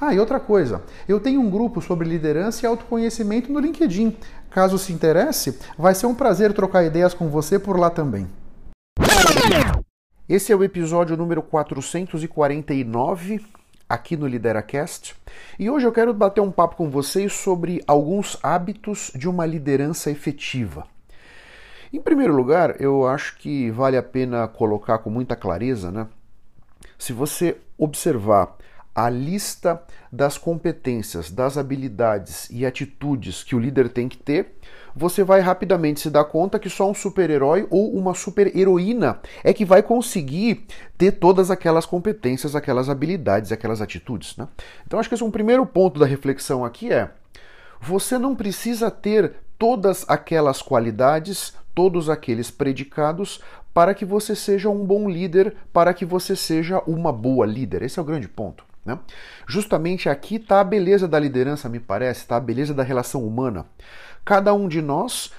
Ah, 0.00 0.14
e 0.14 0.18
outra 0.18 0.40
coisa, 0.40 0.82
eu 1.06 1.20
tenho 1.20 1.42
um 1.42 1.50
grupo 1.50 1.82
sobre 1.82 2.08
liderança 2.08 2.64
e 2.64 2.66
autoconhecimento 2.66 3.52
no 3.52 3.60
LinkedIn. 3.60 4.16
Caso 4.48 4.78
se 4.78 4.94
interesse, 4.94 5.58
vai 5.76 5.94
ser 5.94 6.06
um 6.06 6.14
prazer 6.14 6.54
trocar 6.54 6.84
ideias 6.84 7.12
com 7.12 7.28
você 7.28 7.58
por 7.58 7.78
lá 7.78 7.90
também. 7.90 8.26
Esse 10.26 10.52
é 10.52 10.56
o 10.56 10.64
episódio 10.64 11.18
número 11.18 11.42
449 11.42 13.44
aqui 13.86 14.16
no 14.16 14.26
LideraCast 14.26 15.14
e 15.58 15.68
hoje 15.68 15.86
eu 15.86 15.92
quero 15.92 16.14
bater 16.14 16.40
um 16.40 16.50
papo 16.50 16.76
com 16.76 16.88
vocês 16.88 17.34
sobre 17.34 17.84
alguns 17.86 18.38
hábitos 18.42 19.12
de 19.14 19.28
uma 19.28 19.44
liderança 19.44 20.10
efetiva. 20.10 20.86
Em 21.92 22.00
primeiro 22.00 22.34
lugar, 22.34 22.80
eu 22.80 23.06
acho 23.06 23.36
que 23.36 23.70
vale 23.70 23.98
a 23.98 24.02
pena 24.02 24.48
colocar 24.48 25.00
com 25.00 25.10
muita 25.10 25.36
clareza, 25.36 25.90
né? 25.90 26.06
Se 26.96 27.12
você 27.12 27.58
observar 27.76 28.56
a 28.94 29.08
lista 29.08 29.82
das 30.12 30.36
competências, 30.36 31.30
das 31.30 31.56
habilidades 31.56 32.48
e 32.50 32.66
atitudes 32.66 33.42
que 33.42 33.54
o 33.54 33.58
líder 33.58 33.88
tem 33.88 34.08
que 34.08 34.18
ter, 34.18 34.54
você 34.94 35.22
vai 35.22 35.40
rapidamente 35.40 36.00
se 36.00 36.10
dar 36.10 36.24
conta 36.24 36.58
que 36.58 36.68
só 36.68 36.90
um 36.90 36.94
super-herói 36.94 37.66
ou 37.70 37.94
uma 37.94 38.14
super-heroína 38.14 39.20
é 39.44 39.52
que 39.52 39.64
vai 39.64 39.82
conseguir 39.82 40.66
ter 40.98 41.12
todas 41.12 41.50
aquelas 41.50 41.86
competências, 41.86 42.56
aquelas 42.56 42.88
habilidades, 42.88 43.52
aquelas 43.52 43.80
atitudes. 43.80 44.36
Né? 44.36 44.48
Então 44.86 44.98
acho 44.98 45.08
que 45.08 45.14
esse 45.14 45.22
é 45.22 45.26
um 45.26 45.30
primeiro 45.30 45.64
ponto 45.64 45.98
da 45.98 46.06
reflexão 46.06 46.64
aqui 46.64 46.92
é 46.92 47.10
você 47.80 48.18
não 48.18 48.34
precisa 48.34 48.90
ter 48.90 49.32
todas 49.58 50.04
aquelas 50.08 50.60
qualidades, 50.60 51.54
todos 51.74 52.10
aqueles 52.10 52.50
predicados 52.50 53.40
para 53.72 53.94
que 53.94 54.04
você 54.04 54.34
seja 54.34 54.68
um 54.68 54.84
bom 54.84 55.08
líder, 55.08 55.54
para 55.72 55.94
que 55.94 56.04
você 56.04 56.34
seja 56.34 56.82
uma 56.86 57.12
boa 57.12 57.46
líder. 57.46 57.82
Esse 57.82 57.98
é 57.98 58.02
o 58.02 58.04
grande 58.04 58.28
ponto. 58.28 58.69
Né? 58.84 58.98
Justamente 59.46 60.08
aqui 60.08 60.36
está 60.36 60.60
a 60.60 60.64
beleza 60.64 61.06
da 61.06 61.18
liderança, 61.18 61.68
me 61.68 61.80
parece, 61.80 62.20
está 62.20 62.36
a 62.36 62.40
beleza 62.40 62.72
da 62.72 62.82
relação 62.82 63.26
humana. 63.26 63.66
Cada 64.24 64.52
um 64.54 64.68
de 64.68 64.80
nós 64.80 65.32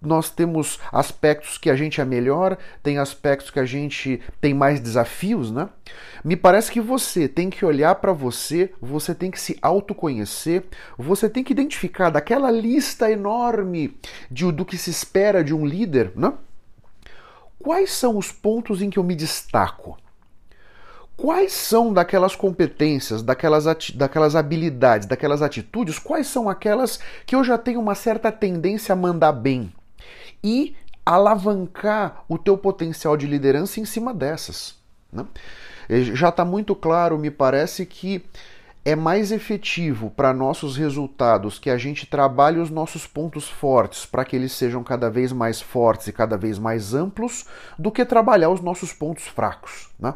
nós 0.00 0.30
temos 0.30 0.78
aspectos 0.92 1.58
que 1.58 1.70
a 1.70 1.76
gente 1.76 2.00
é 2.00 2.04
melhor, 2.04 2.56
tem 2.82 2.98
aspectos 2.98 3.50
que 3.50 3.58
a 3.58 3.64
gente 3.64 4.20
tem 4.40 4.54
mais 4.54 4.80
desafios, 4.80 5.50
né? 5.50 5.68
Me 6.24 6.36
parece 6.36 6.70
que 6.70 6.80
você 6.80 7.28
tem 7.28 7.50
que 7.50 7.64
olhar 7.64 7.94
para 7.96 8.12
você, 8.12 8.72
você 8.80 9.14
tem 9.14 9.30
que 9.30 9.40
se 9.40 9.58
autoconhecer, 9.60 10.64
você 10.96 11.28
tem 11.28 11.42
que 11.42 11.52
identificar 11.52 12.10
daquela 12.10 12.50
lista 12.50 13.10
enorme 13.10 13.96
de, 14.30 14.50
do 14.52 14.64
que 14.64 14.76
se 14.76 14.90
espera 14.90 15.42
de 15.42 15.54
um 15.54 15.66
líder, 15.66 16.12
né? 16.14 16.32
Quais 17.58 17.90
são 17.90 18.16
os 18.16 18.30
pontos 18.30 18.80
em 18.80 18.90
que 18.90 18.98
eu 18.98 19.04
me 19.04 19.16
destaco? 19.16 19.96
Quais 21.18 21.52
são 21.52 21.92
daquelas 21.92 22.36
competências, 22.36 23.24
daquelas, 23.24 23.64
daquelas 23.92 24.36
habilidades, 24.36 25.06
daquelas 25.06 25.42
atitudes, 25.42 25.98
quais 25.98 26.28
são 26.28 26.48
aquelas 26.48 27.00
que 27.26 27.34
eu 27.34 27.42
já 27.42 27.58
tenho 27.58 27.80
uma 27.80 27.96
certa 27.96 28.30
tendência 28.30 28.92
a 28.92 28.96
mandar 28.96 29.32
bem 29.32 29.72
e 30.44 30.76
alavancar 31.04 32.22
o 32.28 32.38
teu 32.38 32.56
potencial 32.56 33.16
de 33.16 33.26
liderança 33.26 33.80
em 33.80 33.84
cima 33.84 34.14
dessas. 34.14 34.76
Né? 35.12 35.26
Já 35.90 36.28
está 36.28 36.44
muito 36.44 36.76
claro, 36.76 37.18
me 37.18 37.32
parece, 37.32 37.84
que 37.84 38.24
é 38.84 38.94
mais 38.94 39.32
efetivo 39.32 40.10
para 40.10 40.32
nossos 40.32 40.76
resultados 40.76 41.58
que 41.58 41.68
a 41.68 41.76
gente 41.76 42.06
trabalhe 42.06 42.60
os 42.60 42.70
nossos 42.70 43.08
pontos 43.08 43.48
fortes 43.48 44.06
para 44.06 44.24
que 44.24 44.36
eles 44.36 44.52
sejam 44.52 44.84
cada 44.84 45.10
vez 45.10 45.32
mais 45.32 45.60
fortes 45.60 46.06
e 46.06 46.12
cada 46.12 46.36
vez 46.36 46.60
mais 46.60 46.94
amplos 46.94 47.44
do 47.76 47.90
que 47.90 48.04
trabalhar 48.04 48.50
os 48.50 48.60
nossos 48.60 48.92
pontos 48.92 49.26
fracos. 49.26 49.87
Né? 49.98 50.14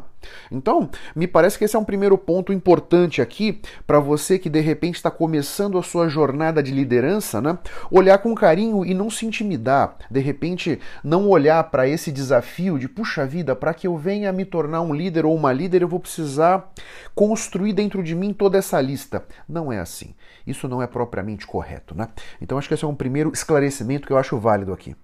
Então, 0.49 0.89
me 1.13 1.27
parece 1.27 1.57
que 1.57 1.65
esse 1.65 1.75
é 1.75 1.79
um 1.79 1.83
primeiro 1.83 2.17
ponto 2.17 2.53
importante 2.53 3.21
aqui 3.21 3.61
para 3.85 3.99
você 3.99 4.39
que 4.39 4.49
de 4.49 4.61
repente 4.61 4.95
está 4.95 5.11
começando 5.11 5.77
a 5.77 5.83
sua 5.83 6.07
jornada 6.07 6.63
de 6.63 6.71
liderança, 6.71 7.41
né? 7.41 7.59
olhar 7.91 8.17
com 8.19 8.33
carinho 8.33 8.85
e 8.85 8.93
não 8.93 9.09
se 9.09 9.25
intimidar. 9.25 9.97
De 10.09 10.21
repente, 10.21 10.79
não 11.03 11.27
olhar 11.27 11.61
para 11.65 11.87
esse 11.87 12.13
desafio 12.13 12.79
de, 12.79 12.87
puxa 12.87 13.25
vida, 13.25 13.55
para 13.55 13.73
que 13.73 13.85
eu 13.85 13.97
venha 13.97 14.31
me 14.31 14.45
tornar 14.45 14.81
um 14.81 14.93
líder 14.93 15.25
ou 15.25 15.35
uma 15.35 15.51
líder, 15.51 15.81
eu 15.81 15.87
vou 15.87 15.99
precisar 15.99 16.71
construir 17.13 17.73
dentro 17.73 18.01
de 18.01 18.15
mim 18.15 18.31
toda 18.31 18.57
essa 18.57 18.79
lista. 18.79 19.25
Não 19.49 19.71
é 19.71 19.79
assim. 19.79 20.15
Isso 20.47 20.67
não 20.67 20.81
é 20.81 20.87
propriamente 20.87 21.45
correto. 21.45 21.93
Né? 21.93 22.07
Então, 22.41 22.57
acho 22.57 22.69
que 22.69 22.73
esse 22.73 22.85
é 22.85 22.87
um 22.87 22.95
primeiro 22.95 23.31
esclarecimento 23.33 24.07
que 24.07 24.13
eu 24.13 24.17
acho 24.17 24.37
válido 24.37 24.71
aqui. 24.71 24.95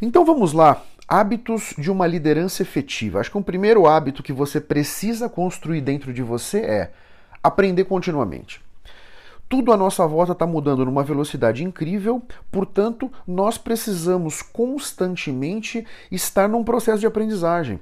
Então 0.00 0.24
vamos 0.24 0.52
lá 0.52 0.82
Hábitos 1.08 1.72
de 1.78 1.88
uma 1.88 2.04
liderança 2.04 2.62
efetiva. 2.62 3.20
Acho 3.20 3.30
que 3.30 3.38
um 3.38 3.42
primeiro 3.42 3.86
hábito 3.86 4.24
que 4.24 4.32
você 4.32 4.60
precisa 4.60 5.28
construir 5.28 5.80
dentro 5.80 6.12
de 6.12 6.20
você 6.20 6.58
é 6.58 6.92
aprender 7.40 7.84
continuamente. 7.84 8.60
Tudo 9.48 9.72
à 9.72 9.76
nossa 9.76 10.04
volta 10.04 10.32
está 10.32 10.44
mudando 10.44 10.84
numa 10.84 11.04
velocidade 11.04 11.62
incrível, 11.62 12.20
portanto, 12.50 13.08
nós 13.24 13.56
precisamos 13.56 14.42
constantemente 14.42 15.86
estar 16.10 16.48
num 16.48 16.64
processo 16.64 16.98
de 16.98 17.06
aprendizagem 17.06 17.78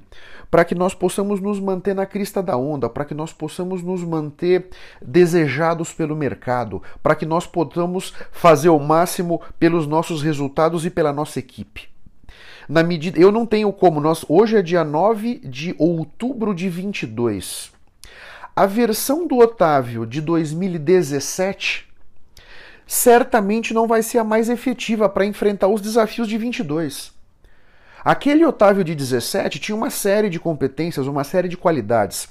para 0.51 0.63
que 0.63 0.75
nós 0.75 0.93
possamos 0.93 1.41
nos 1.41 1.59
manter 1.59 1.95
na 1.95 2.05
crista 2.05 2.43
da 2.43 2.55
onda, 2.55 2.87
para 2.87 3.05
que 3.05 3.15
nós 3.15 3.33
possamos 3.33 3.81
nos 3.81 4.03
manter 4.03 4.69
desejados 5.01 5.91
pelo 5.91 6.15
mercado, 6.15 6.83
para 7.01 7.15
que 7.15 7.25
nós 7.25 7.47
possamos 7.47 8.13
fazer 8.31 8.69
o 8.69 8.77
máximo 8.77 9.41
pelos 9.57 9.87
nossos 9.87 10.21
resultados 10.21 10.85
e 10.85 10.91
pela 10.91 11.11
nossa 11.11 11.39
equipe 11.39 11.94
na 12.67 12.83
medida. 12.83 13.19
Eu 13.19 13.31
não 13.31 13.45
tenho 13.45 13.71
como. 13.71 13.99
Nós, 13.99 14.25
hoje 14.27 14.57
é 14.57 14.61
dia 14.61 14.83
9 14.83 15.41
de 15.43 15.75
outubro 15.77 16.53
de 16.53 16.69
22. 16.69 17.71
A 18.55 18.65
versão 18.65 19.27
do 19.27 19.37
Otávio 19.37 20.05
de 20.05 20.21
2017 20.21 21.87
certamente 22.87 23.73
não 23.73 23.87
vai 23.87 24.01
ser 24.01 24.19
a 24.19 24.23
mais 24.23 24.47
efetiva 24.47 25.09
para 25.09 25.25
enfrentar 25.25 25.67
os 25.67 25.81
desafios 25.81 26.27
de 26.27 26.37
22. 26.37 27.11
Aquele 28.03 28.45
Otávio 28.45 28.83
de 28.83 28.93
17 28.93 29.59
tinha 29.59 29.75
uma 29.75 29.89
série 29.89 30.29
de 30.29 30.39
competências, 30.39 31.07
uma 31.07 31.23
série 31.23 31.47
de 31.47 31.57
qualidades 31.57 32.29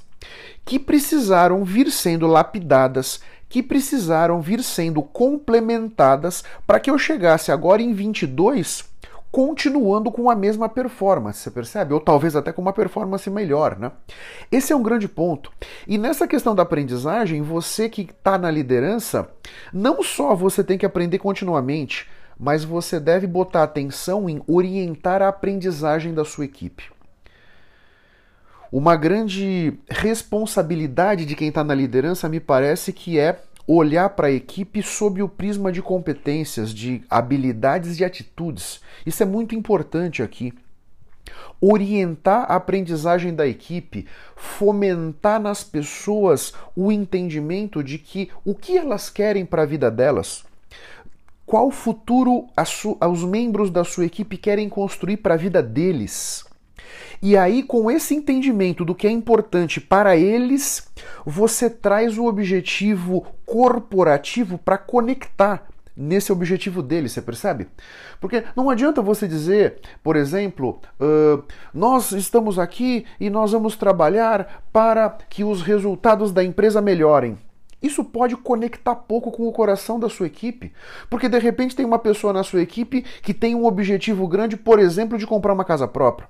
que 0.65 0.79
precisaram 0.79 1.65
vir 1.65 1.91
sendo 1.91 2.27
lapidadas, 2.27 3.21
que 3.49 3.63
precisaram 3.63 4.41
vir 4.41 4.63
sendo 4.63 5.03
complementadas 5.03 6.43
para 6.67 6.81
que 6.81 6.91
eu 6.91 6.97
chegasse 6.97 7.53
agora 7.53 7.83
em 7.83 7.93
22 7.93 8.94
continuando 9.35 10.13
com 10.13 10.31
a 10.31 10.37
mesma 10.37 10.69
performance, 10.69 11.41
você 11.41 11.51
percebe? 11.51 11.93
Ou 11.93 11.99
talvez 11.99 12.37
até 12.37 12.53
com 12.53 12.63
uma 12.63 12.73
performance 12.73 13.29
melhor, 13.29 13.77
né? 13.77 13.91
Esse 14.51 14.73
é 14.73 14.77
um 14.77 14.83
grande 14.83 15.09
ponto. 15.09 15.51
E 15.89 15.99
nessa 15.99 16.29
questão 16.29 16.55
da 16.55 16.63
aprendizagem, 16.63 17.43
você 17.43 17.89
que 17.89 18.03
está 18.03 18.39
na 18.39 18.49
liderança, 18.49 19.29
não 19.73 20.05
só 20.05 20.37
você 20.37 20.63
tem 20.63 20.79
que 20.79 20.87
aprender 20.87 21.19
continuamente, 21.19 22.09
mas 22.39 22.63
você 22.63 23.01
deve 23.01 23.27
botar 23.27 23.65
atenção 23.65 24.31
em 24.31 24.41
orientar 24.47 25.21
a 25.21 25.27
aprendizagem 25.27 26.15
da 26.15 26.25
sua 26.25 26.45
equipe. 26.45 26.85
Uma 28.71 28.95
grande 28.95 29.77
responsabilidade 29.89 31.27
de 31.27 31.35
quem 31.35 31.49
está 31.49 31.65
na 31.65 31.75
liderança 31.75 32.29
me 32.29 32.39
parece 32.39 32.93
que 32.93 33.19
é 33.19 33.41
olhar 33.67 34.11
para 34.11 34.27
a 34.27 34.33
equipe 34.33 34.83
sob 34.83 35.23
o 35.23 35.29
prisma 35.29 35.73
de 35.73 35.81
competências, 35.81 36.73
de 36.73 37.03
habilidades 37.09 37.99
e 37.99 38.05
atitudes. 38.05 38.81
Isso 39.07 39.23
é 39.23 39.27
muito 39.27 39.55
importante 39.55 40.23
aqui. 40.23 40.53
orientar 41.61 42.51
a 42.51 42.57
aprendizagem 42.57 43.35
da 43.35 43.47
equipe, 43.47 44.07
fomentar 44.37 45.41
nas 45.41 45.65
pessoas 45.65 46.53
o 46.77 46.93
entendimento 46.93 47.83
de 47.83 47.99
que 47.99 48.31
o 48.45 48.55
que 48.55 48.77
elas 48.77 49.09
querem 49.09 49.47
para 49.47 49.63
a 49.63 49.67
vida 49.67 49.91
delas, 49.91 50.45
qual 51.47 51.71
futuro 51.71 52.47
os 53.11 53.25
membros 53.25 53.71
da 53.71 53.85
sua 53.85 54.05
equipe 54.05 54.37
querem 54.37 54.69
construir 54.69 55.19
para 55.19 55.35
a 55.35 55.39
vida 55.39 55.63
deles. 55.63 56.45
E 57.23 57.37
aí, 57.37 57.63
com 57.63 57.91
esse 57.91 58.15
entendimento 58.15 58.85
do 58.85 58.95
que 58.95 59.07
é 59.07 59.11
importante 59.11 59.81
para 59.81 60.17
eles, 60.17 60.87
você 61.25 61.71
traz 61.71 62.19
o 62.19 62.27
objetivo 62.27 63.27
corporativo 63.47 64.59
para 64.59 64.77
conectar 64.77 65.67
nesse 65.97 66.33
objetivo 66.33 66.83
dele, 66.83 67.09
você 67.09 67.23
percebe? 67.23 67.69
Porque 68.21 68.45
não 68.57 68.69
adianta 68.69 69.01
você 69.01 69.29
dizer, 69.29 69.81
por 70.03 70.17
exemplo, 70.17 70.81
uh, 71.01 71.43
nós 71.73 72.13
estamos 72.13 72.59
aqui 72.59 73.07
e 73.21 73.31
nós 73.31 73.53
vamos 73.53 73.77
trabalhar 73.77 74.65
para 74.73 75.17
que 75.29 75.45
os 75.45 75.63
resultados 75.63 76.33
da 76.33 76.43
empresa 76.43 76.81
melhorem. 76.81 77.39
Isso 77.81 78.03
pode 78.03 78.35
conectar 78.35 78.95
pouco 78.95 79.31
com 79.31 79.47
o 79.47 79.53
coração 79.53 80.01
da 80.01 80.09
sua 80.09 80.27
equipe, 80.27 80.73
porque 81.11 81.29
de 81.29 81.39
repente 81.39 81.77
tem 81.77 81.85
uma 81.85 81.99
pessoa 81.99 82.33
na 82.33 82.43
sua 82.43 82.63
equipe 82.63 83.05
que 83.23 83.35
tem 83.35 83.55
um 83.55 83.67
objetivo 83.67 84.27
grande, 84.27 84.57
por 84.57 84.79
exemplo, 84.79 85.19
de 85.19 85.27
comprar 85.27 85.53
uma 85.53 85.67
casa 85.67 85.87
própria. 85.87 86.27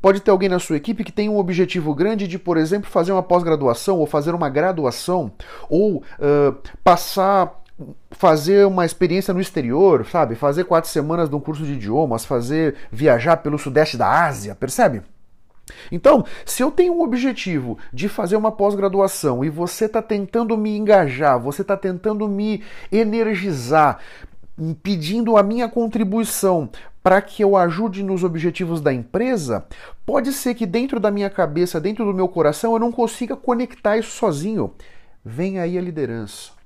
Pode 0.00 0.20
ter 0.20 0.30
alguém 0.30 0.48
na 0.48 0.58
sua 0.58 0.76
equipe 0.76 1.04
que 1.04 1.12
tem 1.12 1.28
um 1.28 1.36
objetivo 1.36 1.94
grande 1.94 2.26
de, 2.26 2.38
por 2.38 2.56
exemplo, 2.56 2.90
fazer 2.90 3.12
uma 3.12 3.22
pós-graduação 3.22 3.98
ou 3.98 4.06
fazer 4.06 4.34
uma 4.34 4.48
graduação 4.48 5.32
ou 5.68 5.96
uh, 5.98 6.56
passar 6.82 7.60
fazer 8.10 8.66
uma 8.66 8.84
experiência 8.84 9.32
no 9.32 9.40
exterior, 9.40 10.06
sabe? 10.06 10.34
Fazer 10.34 10.64
quatro 10.64 10.90
semanas 10.90 11.28
de 11.28 11.34
um 11.34 11.40
curso 11.40 11.64
de 11.64 11.72
idiomas, 11.72 12.24
fazer 12.24 12.74
viajar 12.90 13.38
pelo 13.38 13.58
sudeste 13.58 13.96
da 13.96 14.26
Ásia, 14.26 14.54
percebe? 14.54 15.02
Então, 15.90 16.24
se 16.44 16.62
eu 16.62 16.70
tenho 16.70 16.94
um 16.94 17.02
objetivo 17.02 17.78
de 17.92 18.08
fazer 18.08 18.36
uma 18.36 18.52
pós-graduação 18.52 19.44
e 19.44 19.48
você 19.48 19.84
está 19.84 20.02
tentando 20.02 20.56
me 20.56 20.76
engajar, 20.76 21.40
você 21.40 21.62
está 21.62 21.76
tentando 21.76 22.28
me 22.28 22.62
energizar, 22.90 23.98
pedindo 24.82 25.36
a 25.36 25.42
minha 25.42 25.68
contribuição 25.68 26.68
para 27.02 27.20
que 27.22 27.42
eu 27.42 27.56
ajude 27.56 28.02
nos 28.02 28.22
objetivos 28.22 28.80
da 28.80 28.92
empresa, 28.92 29.64
pode 30.04 30.32
ser 30.32 30.54
que 30.54 30.66
dentro 30.66 31.00
da 31.00 31.10
minha 31.10 31.30
cabeça, 31.30 31.80
dentro 31.80 32.04
do 32.04 32.14
meu 32.14 32.28
coração, 32.28 32.74
eu 32.74 32.78
não 32.78 32.92
consiga 32.92 33.36
conectar 33.36 33.96
isso 33.96 34.10
sozinho. 34.10 34.72
Vem 35.24 35.58
aí 35.58 35.76
a 35.76 35.80
liderança 35.82 36.59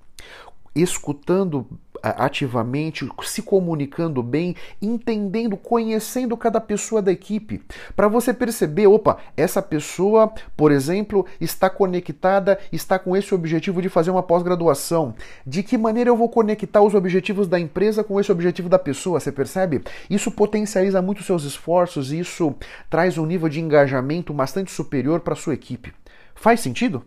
escutando 0.75 1.67
ativamente, 2.03 3.09
se 3.23 3.41
comunicando 3.41 4.23
bem, 4.23 4.55
entendendo, 4.81 5.57
conhecendo 5.57 6.37
cada 6.37 6.61
pessoa 6.61 7.01
da 7.01 7.11
equipe, 7.11 7.63
para 7.97 8.09
você 8.09 8.35
perceber, 8.35 8.87
opa, 8.87 9.19
essa 9.37 9.63
pessoa, 9.63 10.33
por 10.57 10.71
exemplo, 10.71 11.25
está 11.41 11.71
conectada, 11.71 12.59
está 12.71 12.99
com 12.99 13.17
esse 13.17 13.35
objetivo 13.35 13.81
de 13.81 13.89
fazer 13.89 14.11
uma 14.11 14.23
pós-graduação. 14.23 15.15
De 15.47 15.63
que 15.63 15.79
maneira 15.79 16.11
eu 16.11 16.17
vou 16.17 16.29
conectar 16.29 16.83
os 16.83 16.95
objetivos 16.95 17.49
da 17.49 17.59
empresa 17.59 18.05
com 18.05 18.21
esse 18.21 18.31
objetivo 18.31 18.69
da 18.69 18.79
pessoa, 18.79 19.19
você 19.19 19.33
percebe? 19.33 19.83
Isso 20.11 20.31
potencializa 20.31 21.01
muito 21.01 21.23
seus 21.23 21.45
esforços 21.45 22.13
e 22.13 22.19
isso 22.19 22.55
traz 22.91 23.17
um 23.17 23.25
nível 23.25 23.49
de 23.49 23.61
engajamento 23.61 24.33
bastante 24.35 24.71
superior 24.71 25.21
para 25.21 25.35
sua 25.35 25.55
equipe. 25.55 25.93
Faz 26.35 26.61
sentido? 26.61 27.03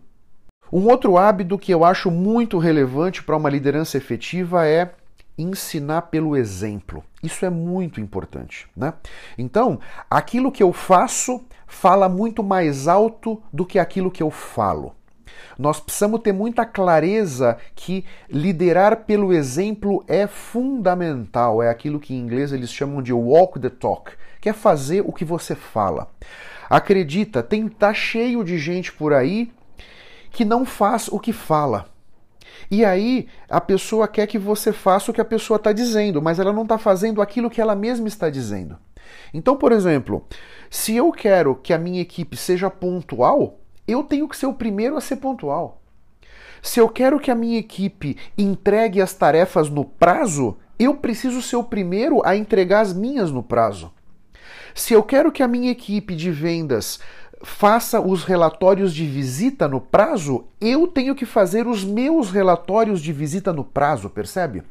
Um 0.72 0.86
outro 0.86 1.16
hábito 1.16 1.58
que 1.58 1.72
eu 1.72 1.84
acho 1.84 2.10
muito 2.10 2.58
relevante 2.58 3.22
para 3.22 3.36
uma 3.36 3.48
liderança 3.48 3.96
efetiva 3.96 4.66
é 4.66 4.92
ensinar 5.38 6.02
pelo 6.02 6.36
exemplo. 6.36 7.04
Isso 7.22 7.46
é 7.46 7.50
muito 7.50 8.00
importante, 8.00 8.68
né? 8.76 8.92
Então, 9.36 9.78
aquilo 10.10 10.52
que 10.52 10.62
eu 10.62 10.72
faço 10.72 11.44
fala 11.66 12.08
muito 12.08 12.42
mais 12.42 12.88
alto 12.88 13.40
do 13.52 13.64
que 13.64 13.78
aquilo 13.78 14.10
que 14.10 14.22
eu 14.22 14.30
falo. 14.30 14.94
Nós 15.58 15.78
precisamos 15.78 16.20
ter 16.20 16.32
muita 16.32 16.64
clareza 16.64 17.58
que 17.74 18.04
liderar 18.28 19.04
pelo 19.04 19.32
exemplo 19.32 20.04
é 20.08 20.26
fundamental, 20.26 21.62
é 21.62 21.70
aquilo 21.70 22.00
que 22.00 22.14
em 22.14 22.18
inglês 22.18 22.52
eles 22.52 22.70
chamam 22.70 23.00
de 23.00 23.12
walk 23.12 23.58
the 23.60 23.68
talk, 23.70 24.12
que 24.40 24.48
é 24.48 24.52
fazer 24.52 25.02
o 25.06 25.12
que 25.12 25.24
você 25.24 25.54
fala. 25.54 26.10
Acredita, 26.68 27.42
tem 27.42 27.68
tá 27.68 27.94
cheio 27.94 28.44
de 28.44 28.58
gente 28.58 28.92
por 28.92 29.12
aí 29.12 29.50
que 30.30 30.44
não 30.44 30.64
faz 30.64 31.08
o 31.08 31.18
que 31.18 31.32
fala. 31.32 31.86
E 32.70 32.84
aí 32.84 33.28
a 33.48 33.60
pessoa 33.60 34.06
quer 34.06 34.26
que 34.26 34.38
você 34.38 34.72
faça 34.72 35.10
o 35.10 35.14
que 35.14 35.20
a 35.20 35.24
pessoa 35.24 35.56
está 35.56 35.72
dizendo, 35.72 36.20
mas 36.20 36.38
ela 36.38 36.52
não 36.52 36.62
está 36.62 36.76
fazendo 36.76 37.22
aquilo 37.22 37.50
que 37.50 37.60
ela 37.60 37.74
mesma 37.74 38.08
está 38.08 38.28
dizendo. 38.28 38.78
Então, 39.32 39.56
por 39.56 39.72
exemplo, 39.72 40.26
se 40.70 40.94
eu 40.94 41.10
quero 41.12 41.54
que 41.54 41.72
a 41.72 41.78
minha 41.78 42.00
equipe 42.00 42.36
seja 42.36 42.68
pontual, 42.70 43.60
eu 43.86 44.02
tenho 44.02 44.28
que 44.28 44.36
ser 44.36 44.46
o 44.46 44.54
primeiro 44.54 44.96
a 44.96 45.00
ser 45.00 45.16
pontual. 45.16 45.80
Se 46.60 46.80
eu 46.80 46.88
quero 46.88 47.20
que 47.20 47.30
a 47.30 47.34
minha 47.34 47.58
equipe 47.58 48.16
entregue 48.36 49.00
as 49.00 49.14
tarefas 49.14 49.70
no 49.70 49.84
prazo, 49.84 50.56
eu 50.78 50.94
preciso 50.94 51.40
ser 51.40 51.56
o 51.56 51.64
primeiro 51.64 52.20
a 52.26 52.36
entregar 52.36 52.80
as 52.80 52.92
minhas 52.92 53.30
no 53.30 53.42
prazo. 53.42 53.92
Se 54.74 54.92
eu 54.92 55.02
quero 55.02 55.32
que 55.32 55.42
a 55.42 55.48
minha 55.48 55.70
equipe 55.70 56.14
de 56.14 56.30
vendas 56.30 57.00
faça 57.42 58.00
os 58.00 58.24
relatórios 58.24 58.94
de 58.94 59.06
visita 59.06 59.68
no 59.68 59.80
prazo, 59.80 60.44
eu 60.60 60.88
tenho 60.88 61.14
que 61.14 61.24
fazer 61.24 61.66
os 61.66 61.84
meus 61.84 62.30
relatórios 62.30 63.00
de 63.00 63.12
visita 63.12 63.52
no 63.52 63.64
prazo, 63.64 64.10
percebe? 64.10 64.62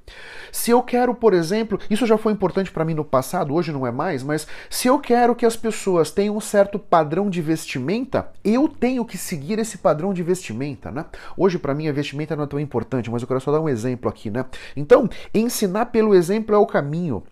Se 0.51 0.71
eu 0.71 0.81
quero, 0.81 1.13
por 1.13 1.33
exemplo, 1.33 1.79
isso 1.89 2.05
já 2.05 2.17
foi 2.17 2.33
importante 2.33 2.71
para 2.71 2.83
mim 2.83 2.93
no 2.93 3.05
passado, 3.05 3.53
hoje 3.53 3.71
não 3.71 3.85
é 3.85 3.91
mais, 3.91 4.23
mas 4.23 4.47
se 4.69 4.87
eu 4.87 4.99
quero 4.99 5.35
que 5.35 5.45
as 5.45 5.55
pessoas 5.55 6.11
tenham 6.11 6.35
um 6.35 6.41
certo 6.41 6.77
padrão 6.77 7.29
de 7.29 7.41
vestimenta, 7.41 8.29
eu 8.43 8.67
tenho 8.67 9.05
que 9.05 9.17
seguir 9.17 9.59
esse 9.59 9.77
padrão 9.77 10.13
de 10.13 10.23
vestimenta, 10.23 10.91
né? 10.91 11.05
Hoje 11.37 11.57
para 11.57 11.73
mim 11.73 11.87
a 11.87 11.93
vestimenta 11.93 12.35
não 12.35 12.43
é 12.43 12.47
tão 12.47 12.59
importante, 12.59 13.09
mas 13.09 13.21
eu 13.21 13.27
quero 13.27 13.41
só 13.41 13.51
dar 13.51 13.61
um 13.61 13.69
exemplo 13.69 14.09
aqui, 14.09 14.29
né? 14.29 14.45
Então, 14.75 15.09
ensinar 15.33 15.87
pelo 15.87 16.15
exemplo 16.15 16.53
é 16.53 16.57
o 16.57 16.65
caminho. 16.65 17.23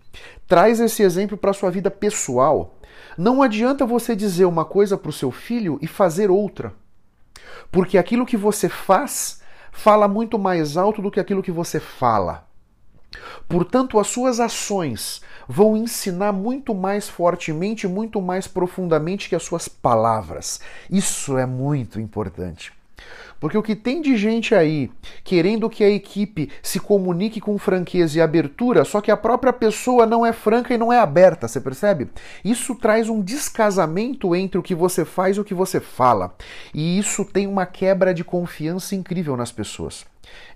Traz 0.46 0.80
esse 0.80 1.02
exemplo 1.02 1.36
para 1.36 1.52
sua 1.52 1.70
vida 1.70 1.90
pessoal. 1.90 2.75
Não 3.16 3.42
adianta 3.42 3.86
você 3.86 4.14
dizer 4.14 4.44
uma 4.44 4.64
coisa 4.64 4.96
para 4.96 5.10
o 5.10 5.12
seu 5.12 5.30
filho 5.30 5.78
e 5.80 5.86
fazer 5.86 6.30
outra. 6.30 6.74
Porque 7.70 7.98
aquilo 7.98 8.26
que 8.26 8.36
você 8.36 8.68
faz 8.68 9.40
fala 9.72 10.08
muito 10.08 10.38
mais 10.38 10.76
alto 10.76 11.02
do 11.02 11.10
que 11.10 11.20
aquilo 11.20 11.42
que 11.42 11.50
você 11.50 11.78
fala. 11.80 12.46
Portanto, 13.48 13.98
as 13.98 14.08
suas 14.08 14.40
ações 14.40 15.22
vão 15.48 15.76
ensinar 15.76 16.32
muito 16.32 16.74
mais 16.74 17.08
fortemente, 17.08 17.86
muito 17.86 18.20
mais 18.20 18.46
profundamente 18.46 19.28
que 19.28 19.36
as 19.36 19.42
suas 19.42 19.68
palavras. 19.68 20.60
Isso 20.90 21.38
é 21.38 21.46
muito 21.46 22.00
importante. 22.00 22.75
Porque 23.38 23.58
o 23.58 23.62
que 23.62 23.76
tem 23.76 24.00
de 24.00 24.16
gente 24.16 24.54
aí 24.54 24.90
querendo 25.22 25.68
que 25.68 25.84
a 25.84 25.90
equipe 25.90 26.50
se 26.62 26.80
comunique 26.80 27.40
com 27.40 27.58
franqueza 27.58 28.18
e 28.18 28.20
abertura, 28.20 28.84
só 28.84 29.00
que 29.00 29.10
a 29.10 29.16
própria 29.16 29.52
pessoa 29.52 30.06
não 30.06 30.24
é 30.24 30.32
franca 30.32 30.72
e 30.74 30.78
não 30.78 30.92
é 30.92 30.98
aberta, 30.98 31.46
você 31.46 31.60
percebe? 31.60 32.08
Isso 32.44 32.74
traz 32.74 33.08
um 33.08 33.20
descasamento 33.20 34.34
entre 34.34 34.58
o 34.58 34.62
que 34.62 34.74
você 34.74 35.04
faz 35.04 35.36
e 35.36 35.40
o 35.40 35.44
que 35.44 35.54
você 35.54 35.80
fala. 35.80 36.34
E 36.72 36.98
isso 36.98 37.24
tem 37.24 37.46
uma 37.46 37.66
quebra 37.66 38.14
de 38.14 38.24
confiança 38.24 38.94
incrível 38.94 39.36
nas 39.36 39.52
pessoas. 39.52 40.04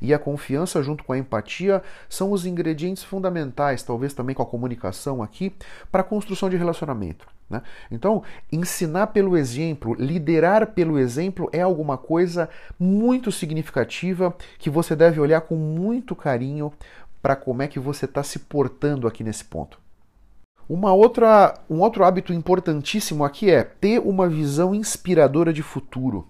E 0.00 0.12
a 0.15 0.19
confiança, 0.19 0.83
junto 0.83 1.05
com 1.05 1.12
a 1.12 1.19
empatia, 1.19 1.83
são 2.09 2.33
os 2.33 2.47
ingredientes 2.47 3.03
fundamentais, 3.03 3.83
talvez 3.83 4.12
também 4.15 4.35
com 4.35 4.43
a 4.43 4.47
comunicação 4.47 5.23
aqui, 5.23 5.55
para 5.91 6.00
a 6.00 6.05
construção 6.05 6.49
de 6.49 6.57
relacionamento. 6.57 7.27
Né? 7.50 7.62
Então, 7.91 8.23
ensinar 8.53 9.09
pelo 9.09 9.37
exemplo, 9.37 9.95
liderar 9.99 10.69
pelo 10.69 10.99
exemplo 10.99 11.50
é 11.53 11.61
alguma 11.61 11.99
coisa 11.99 12.49
muito 12.79 13.33
significativa 13.33 14.35
que 14.59 14.71
você 14.71 14.95
deve 14.95 15.21
olhar 15.21 15.41
com 15.41 15.57
muito 15.57 16.15
carinho 16.15 16.73
para 17.21 17.37
como 17.37 17.62
é 17.62 17.69
que 17.69 17.81
você 17.81 18.05
está 18.05 18.23
se 18.23 18.39
portando 18.39 19.07
aqui 19.07 19.25
nesse 19.25 19.45
ponto. 19.45 19.79
Uma 20.69 20.93
outra, 20.93 21.59
um 21.69 21.81
outro 21.81 22.05
hábito 22.05 22.33
importantíssimo 22.33 23.25
aqui 23.25 23.50
é 23.50 23.65
ter 23.65 23.99
uma 23.99 24.29
visão 24.29 24.73
inspiradora 24.73 25.53
de 25.53 25.65
futuro. 25.65 26.29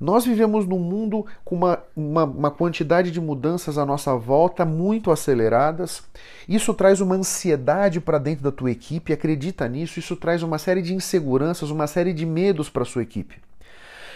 Nós 0.00 0.24
vivemos 0.24 0.66
num 0.66 0.78
mundo 0.78 1.26
com 1.44 1.56
uma, 1.56 1.82
uma, 1.96 2.24
uma, 2.24 2.50
quantidade 2.50 3.10
de 3.10 3.20
mudanças 3.20 3.78
à 3.78 3.84
nossa 3.84 4.14
volta 4.16 4.64
muito 4.64 5.10
aceleradas. 5.10 6.02
Isso 6.48 6.72
traz 6.74 7.00
uma 7.00 7.14
ansiedade 7.14 8.00
para 8.00 8.18
dentro 8.18 8.44
da 8.44 8.52
tua 8.52 8.70
equipe, 8.70 9.12
acredita 9.12 9.68
nisso. 9.68 9.98
Isso 9.98 10.16
traz 10.16 10.42
uma 10.42 10.58
série 10.58 10.82
de 10.82 10.94
inseguranças, 10.94 11.70
uma 11.70 11.86
série 11.86 12.12
de 12.12 12.24
medos 12.24 12.68
para 12.68 12.82
a 12.82 12.86
sua 12.86 13.02
equipe. 13.02 13.36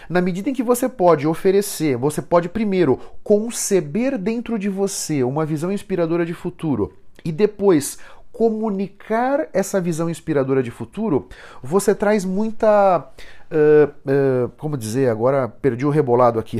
Na 0.09 0.21
medida 0.21 0.49
em 0.49 0.53
que 0.53 0.63
você 0.63 0.89
pode 0.89 1.25
oferecer, 1.25 1.97
você 1.97 2.21
pode 2.21 2.49
primeiro 2.49 2.99
conceber 3.23 4.17
dentro 4.17 4.59
de 4.59 4.67
você 4.69 5.23
uma 5.23 5.45
visão 5.45 5.71
inspiradora 5.71 6.25
de 6.25 6.33
futuro 6.33 6.93
e 7.23 7.31
depois 7.31 7.97
comunicar 8.33 9.47
essa 9.53 9.79
visão 9.79 10.09
inspiradora 10.09 10.63
de 10.63 10.71
futuro, 10.71 11.29
você 11.61 11.93
traz 11.93 12.25
muita 12.25 13.07
uh, 13.53 14.49
como 14.57 14.77
dizer, 14.77 15.09
agora 15.09 15.47
perdi 15.47 15.85
o 15.85 15.89
rebolado 15.89 16.39
aqui. 16.39 16.59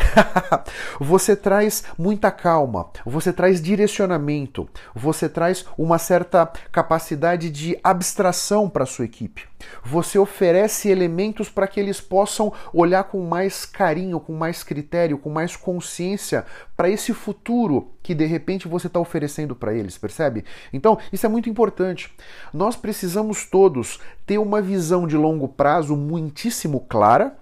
você 0.99 1.35
traz 1.35 1.83
muita 1.97 2.31
calma, 2.31 2.89
você 3.05 3.33
traz 3.33 3.61
direcionamento, 3.61 4.67
você 4.93 5.27
traz 5.27 5.65
uma 5.77 5.97
certa 5.97 6.51
capacidade 6.71 7.49
de 7.49 7.77
abstração 7.83 8.69
para 8.69 8.85
sua 8.85 9.05
equipe. 9.05 9.52
Você 9.83 10.17
oferece 10.17 10.89
elementos 10.89 11.49
para 11.49 11.67
que 11.67 11.79
eles 11.79 11.99
possam 11.99 12.53
olhar 12.73 13.03
com 13.05 13.25
mais 13.25 13.65
carinho, 13.65 14.19
com 14.19 14.33
mais 14.33 14.63
critério, 14.63 15.17
com 15.17 15.29
mais 15.29 15.55
consciência 15.55 16.45
para 16.75 16.89
esse 16.89 17.13
futuro 17.13 17.91
que 18.01 18.13
de 18.13 18.25
repente 18.25 18.67
você 18.67 18.87
está 18.87 18.99
oferecendo 18.99 19.55
para 19.55 19.73
eles, 19.73 19.97
percebe? 19.97 20.43
Então, 20.71 20.97
isso 21.11 21.25
é 21.25 21.29
muito 21.29 21.49
importante. 21.49 22.13
Nós 22.53 22.75
precisamos 22.75 23.45
todos 23.45 23.99
ter 24.25 24.37
uma 24.37 24.61
visão 24.61 25.07
de 25.07 25.15
longo 25.15 25.47
prazo 25.47 25.95
muitíssimo 25.95 26.81
clara. 26.81 27.37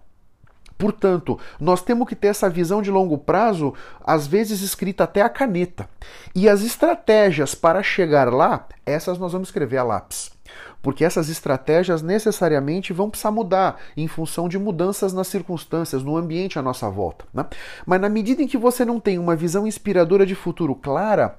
Portanto, 0.81 1.37
nós 1.59 1.83
temos 1.83 2.07
que 2.07 2.15
ter 2.15 2.29
essa 2.29 2.49
visão 2.49 2.81
de 2.81 2.89
longo 2.89 3.15
prazo, 3.15 3.71
às 4.03 4.25
vezes 4.25 4.61
escrita 4.61 5.03
até 5.03 5.21
a 5.21 5.29
caneta. 5.29 5.87
E 6.33 6.49
as 6.49 6.63
estratégias 6.63 7.53
para 7.53 7.83
chegar 7.83 8.33
lá, 8.33 8.67
essas 8.83 9.19
nós 9.19 9.31
vamos 9.31 9.49
escrever 9.49 9.77
a 9.77 9.83
lápis 9.83 10.31
porque 10.81 11.05
essas 11.05 11.29
estratégias 11.29 12.01
necessariamente 12.01 12.91
vão 12.91 13.09
precisar 13.09 13.29
mudar 13.29 13.79
em 13.95 14.07
função 14.07 14.49
de 14.49 14.57
mudanças 14.57 15.13
nas 15.13 15.27
circunstâncias, 15.27 16.03
no 16.03 16.17
ambiente 16.17 16.57
à 16.57 16.61
nossa 16.61 16.89
volta. 16.89 17.23
Né? 17.31 17.45
Mas 17.85 18.01
na 18.01 18.09
medida 18.09 18.41
em 18.41 18.47
que 18.47 18.57
você 18.57 18.83
não 18.83 18.99
tem 18.99 19.19
uma 19.19 19.35
visão 19.35 19.67
inspiradora 19.67 20.25
de 20.25 20.33
futuro 20.33 20.73
clara, 20.73 21.37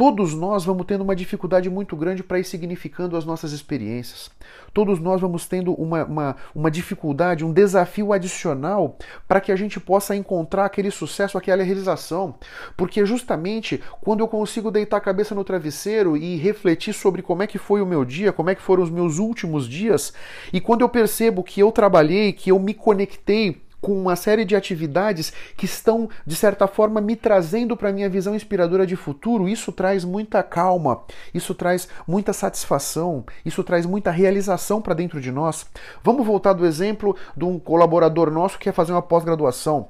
Todos 0.00 0.32
nós 0.32 0.64
vamos 0.64 0.86
tendo 0.86 1.04
uma 1.04 1.14
dificuldade 1.14 1.68
muito 1.68 1.94
grande 1.94 2.22
para 2.22 2.38
ir 2.38 2.44
significando 2.44 3.18
as 3.18 3.26
nossas 3.26 3.52
experiências. 3.52 4.30
Todos 4.72 4.98
nós 4.98 5.20
vamos 5.20 5.46
tendo 5.46 5.74
uma, 5.74 6.04
uma, 6.06 6.36
uma 6.54 6.70
dificuldade, 6.70 7.44
um 7.44 7.52
desafio 7.52 8.10
adicional 8.10 8.96
para 9.28 9.42
que 9.42 9.52
a 9.52 9.56
gente 9.56 9.78
possa 9.78 10.16
encontrar 10.16 10.64
aquele 10.64 10.90
sucesso, 10.90 11.36
aquela 11.36 11.62
realização. 11.62 12.34
Porque 12.78 13.04
justamente 13.04 13.82
quando 14.00 14.20
eu 14.20 14.28
consigo 14.28 14.70
deitar 14.70 14.96
a 14.96 15.02
cabeça 15.02 15.34
no 15.34 15.44
travesseiro 15.44 16.16
e 16.16 16.36
refletir 16.36 16.94
sobre 16.94 17.20
como 17.20 17.42
é 17.42 17.46
que 17.46 17.58
foi 17.58 17.82
o 17.82 17.86
meu 17.86 18.02
dia, 18.02 18.32
como 18.32 18.48
é 18.48 18.54
que 18.54 18.62
foram 18.62 18.82
os 18.82 18.90
meus 18.90 19.18
últimos 19.18 19.68
dias, 19.68 20.14
e 20.50 20.62
quando 20.62 20.80
eu 20.80 20.88
percebo 20.88 21.44
que 21.44 21.60
eu 21.60 21.70
trabalhei, 21.70 22.32
que 22.32 22.50
eu 22.50 22.58
me 22.58 22.72
conectei 22.72 23.60
com 23.80 23.92
uma 23.92 24.16
série 24.16 24.44
de 24.44 24.54
atividades 24.54 25.32
que 25.56 25.64
estão, 25.64 26.08
de 26.26 26.36
certa 26.36 26.66
forma, 26.66 27.00
me 27.00 27.16
trazendo 27.16 27.76
para 27.76 27.88
a 27.88 27.92
minha 27.92 28.08
visão 28.08 28.34
inspiradora 28.34 28.86
de 28.86 28.96
futuro. 28.96 29.48
Isso 29.48 29.72
traz 29.72 30.04
muita 30.04 30.42
calma, 30.42 31.02
isso 31.32 31.54
traz 31.54 31.88
muita 32.06 32.32
satisfação, 32.32 33.24
isso 33.44 33.64
traz 33.64 33.86
muita 33.86 34.10
realização 34.10 34.80
para 34.80 34.94
dentro 34.94 35.20
de 35.20 35.32
nós. 35.32 35.66
Vamos 36.02 36.26
voltar 36.26 36.52
do 36.52 36.66
exemplo 36.66 37.16
de 37.36 37.44
um 37.44 37.58
colaborador 37.58 38.30
nosso 38.30 38.58
que 38.58 38.64
quer 38.64 38.72
fazer 38.72 38.92
uma 38.92 39.02
pós-graduação. 39.02 39.88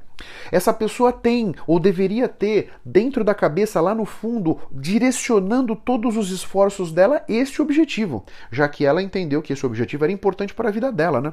Essa 0.52 0.73
pessoa 0.73 1.12
tem, 1.12 1.54
ou 1.66 1.80
deveria 1.80 2.28
ter, 2.28 2.70
dentro 2.85 3.25
da 3.25 3.35
cabeça, 3.35 3.80
lá 3.80 3.94
no 3.94 4.04
fundo, 4.04 4.59
direcionando 4.70 5.75
todos 5.75 6.16
os 6.16 6.30
esforços 6.30 6.92
dela 6.92 7.23
este 7.28 7.62
objetivo, 7.62 8.25
já 8.50 8.68
que 8.68 8.85
ela 8.85 9.02
entendeu 9.02 9.42
que 9.42 9.52
esse 9.52 9.64
objetivo 9.64 10.04
era 10.04 10.12
importante 10.12 10.54
para 10.54 10.68
a 10.68 10.73
vida 10.73 10.92
dela, 10.92 11.20
né? 11.20 11.32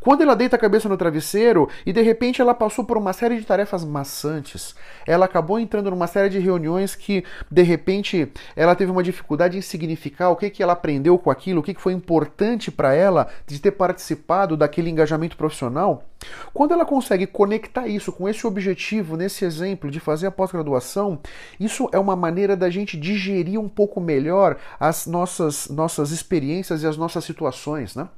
Quando 0.00 0.22
ela 0.22 0.36
deita 0.36 0.56
a 0.56 0.58
cabeça 0.58 0.88
no 0.88 0.96
travesseiro 0.96 1.68
e 1.84 1.92
de 1.92 2.02
repente 2.02 2.40
ela 2.40 2.54
passou 2.54 2.84
por 2.84 2.96
uma 2.96 3.12
série 3.12 3.36
de 3.38 3.44
tarefas 3.44 3.84
maçantes, 3.84 4.74
ela 5.06 5.24
acabou 5.24 5.58
entrando 5.58 5.90
numa 5.90 6.06
série 6.06 6.28
de 6.28 6.38
reuniões 6.38 6.94
que 6.94 7.24
de 7.50 7.62
repente 7.62 8.30
ela 8.54 8.74
teve 8.74 8.90
uma 8.90 9.02
dificuldade 9.02 9.56
em 9.56 9.62
significar 9.62 10.30
o 10.30 10.36
que, 10.36 10.50
que 10.50 10.62
ela 10.62 10.72
aprendeu 10.72 11.18
com 11.18 11.30
aquilo, 11.30 11.60
o 11.60 11.62
que, 11.62 11.74
que 11.74 11.80
foi 11.80 11.92
importante 11.92 12.70
para 12.70 12.94
ela 12.94 13.28
de 13.46 13.58
ter 13.58 13.72
participado 13.72 14.56
daquele 14.56 14.90
engajamento 14.90 15.36
profissional. 15.36 16.04
Quando 16.52 16.72
ela 16.72 16.84
consegue 16.84 17.26
conectar 17.26 17.86
isso 17.86 18.12
com 18.12 18.28
esse 18.28 18.46
objetivo, 18.46 19.16
nesse 19.16 19.44
exemplo 19.44 19.90
de 19.90 20.00
fazer 20.00 20.26
a 20.26 20.30
pós-graduação, 20.30 21.18
isso 21.58 21.88
é 21.92 21.98
uma 21.98 22.16
maneira 22.16 22.56
da 22.56 22.70
gente 22.70 22.96
digerir 22.96 23.60
um 23.60 23.68
pouco 23.68 24.00
melhor 24.00 24.56
as 24.78 25.06
nossas, 25.06 25.68
nossas 25.68 26.10
experiências 26.10 26.82
e 26.82 26.86
as 26.86 26.96
nossas 26.96 27.24
situações, 27.24 27.94
né? 27.94 28.08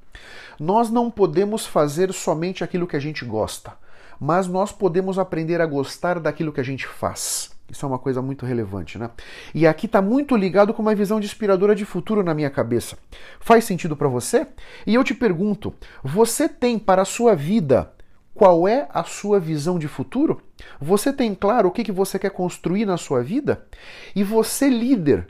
Nós 0.59 0.91
não 0.91 1.11
podemos 1.11 1.67
fazer 1.67 2.13
somente 2.13 2.65
aquilo 2.65 2.87
que 2.87 2.97
a 2.97 3.01
gente 3.01 3.25
gosta, 3.25 3.73
mas 4.19 4.47
nós 4.47 4.73
podemos 4.73 5.19
aprender 5.19 5.61
a 5.61 5.67
gostar 5.67 6.19
daquilo 6.19 6.53
que 6.53 6.61
a 6.61 6.65
gente 6.65 6.87
faz. 6.87 7.51
Isso 7.71 7.85
é 7.85 7.89
uma 7.89 7.99
coisa 7.99 8.23
muito 8.23 8.47
relevante, 8.47 8.97
né? 8.97 9.11
E 9.53 9.67
aqui 9.67 9.87
está 9.87 10.01
muito 10.01 10.37
ligado 10.37 10.73
com 10.73 10.83
uma 10.83 10.95
visão 10.95 11.19
de 11.19 11.27
inspiradora 11.27 11.75
de 11.75 11.85
futuro 11.85 12.23
na 12.23 12.33
minha 12.33 12.49
cabeça. 12.49 12.97
Faz 13.41 13.65
sentido 13.65 13.97
para 13.97 14.09
você? 14.09 14.47
E 14.87 14.95
eu 14.95 15.03
te 15.03 15.13
pergunto: 15.13 15.75
você 16.03 16.49
tem 16.49 16.79
para 16.79 17.03
a 17.03 17.07
sua 17.07 17.35
vida 17.35 17.93
qual 18.37 18.69
é 18.69 18.87
a 18.93 19.03
sua 19.03 19.41
visão 19.41 19.79
de 19.79 19.89
futuro? 19.89 20.43
Você 20.79 21.11
tem 21.11 21.35
claro 21.35 21.69
o 21.69 21.73
que, 21.73 21.83
que 21.83 21.91
você 21.91 22.19
quer 22.19 22.31
construir 22.31 22.85
na 22.85 22.99
sua 22.99 23.23
vida? 23.23 23.67
E 24.15 24.23
você, 24.23 24.69
líder, 24.69 25.27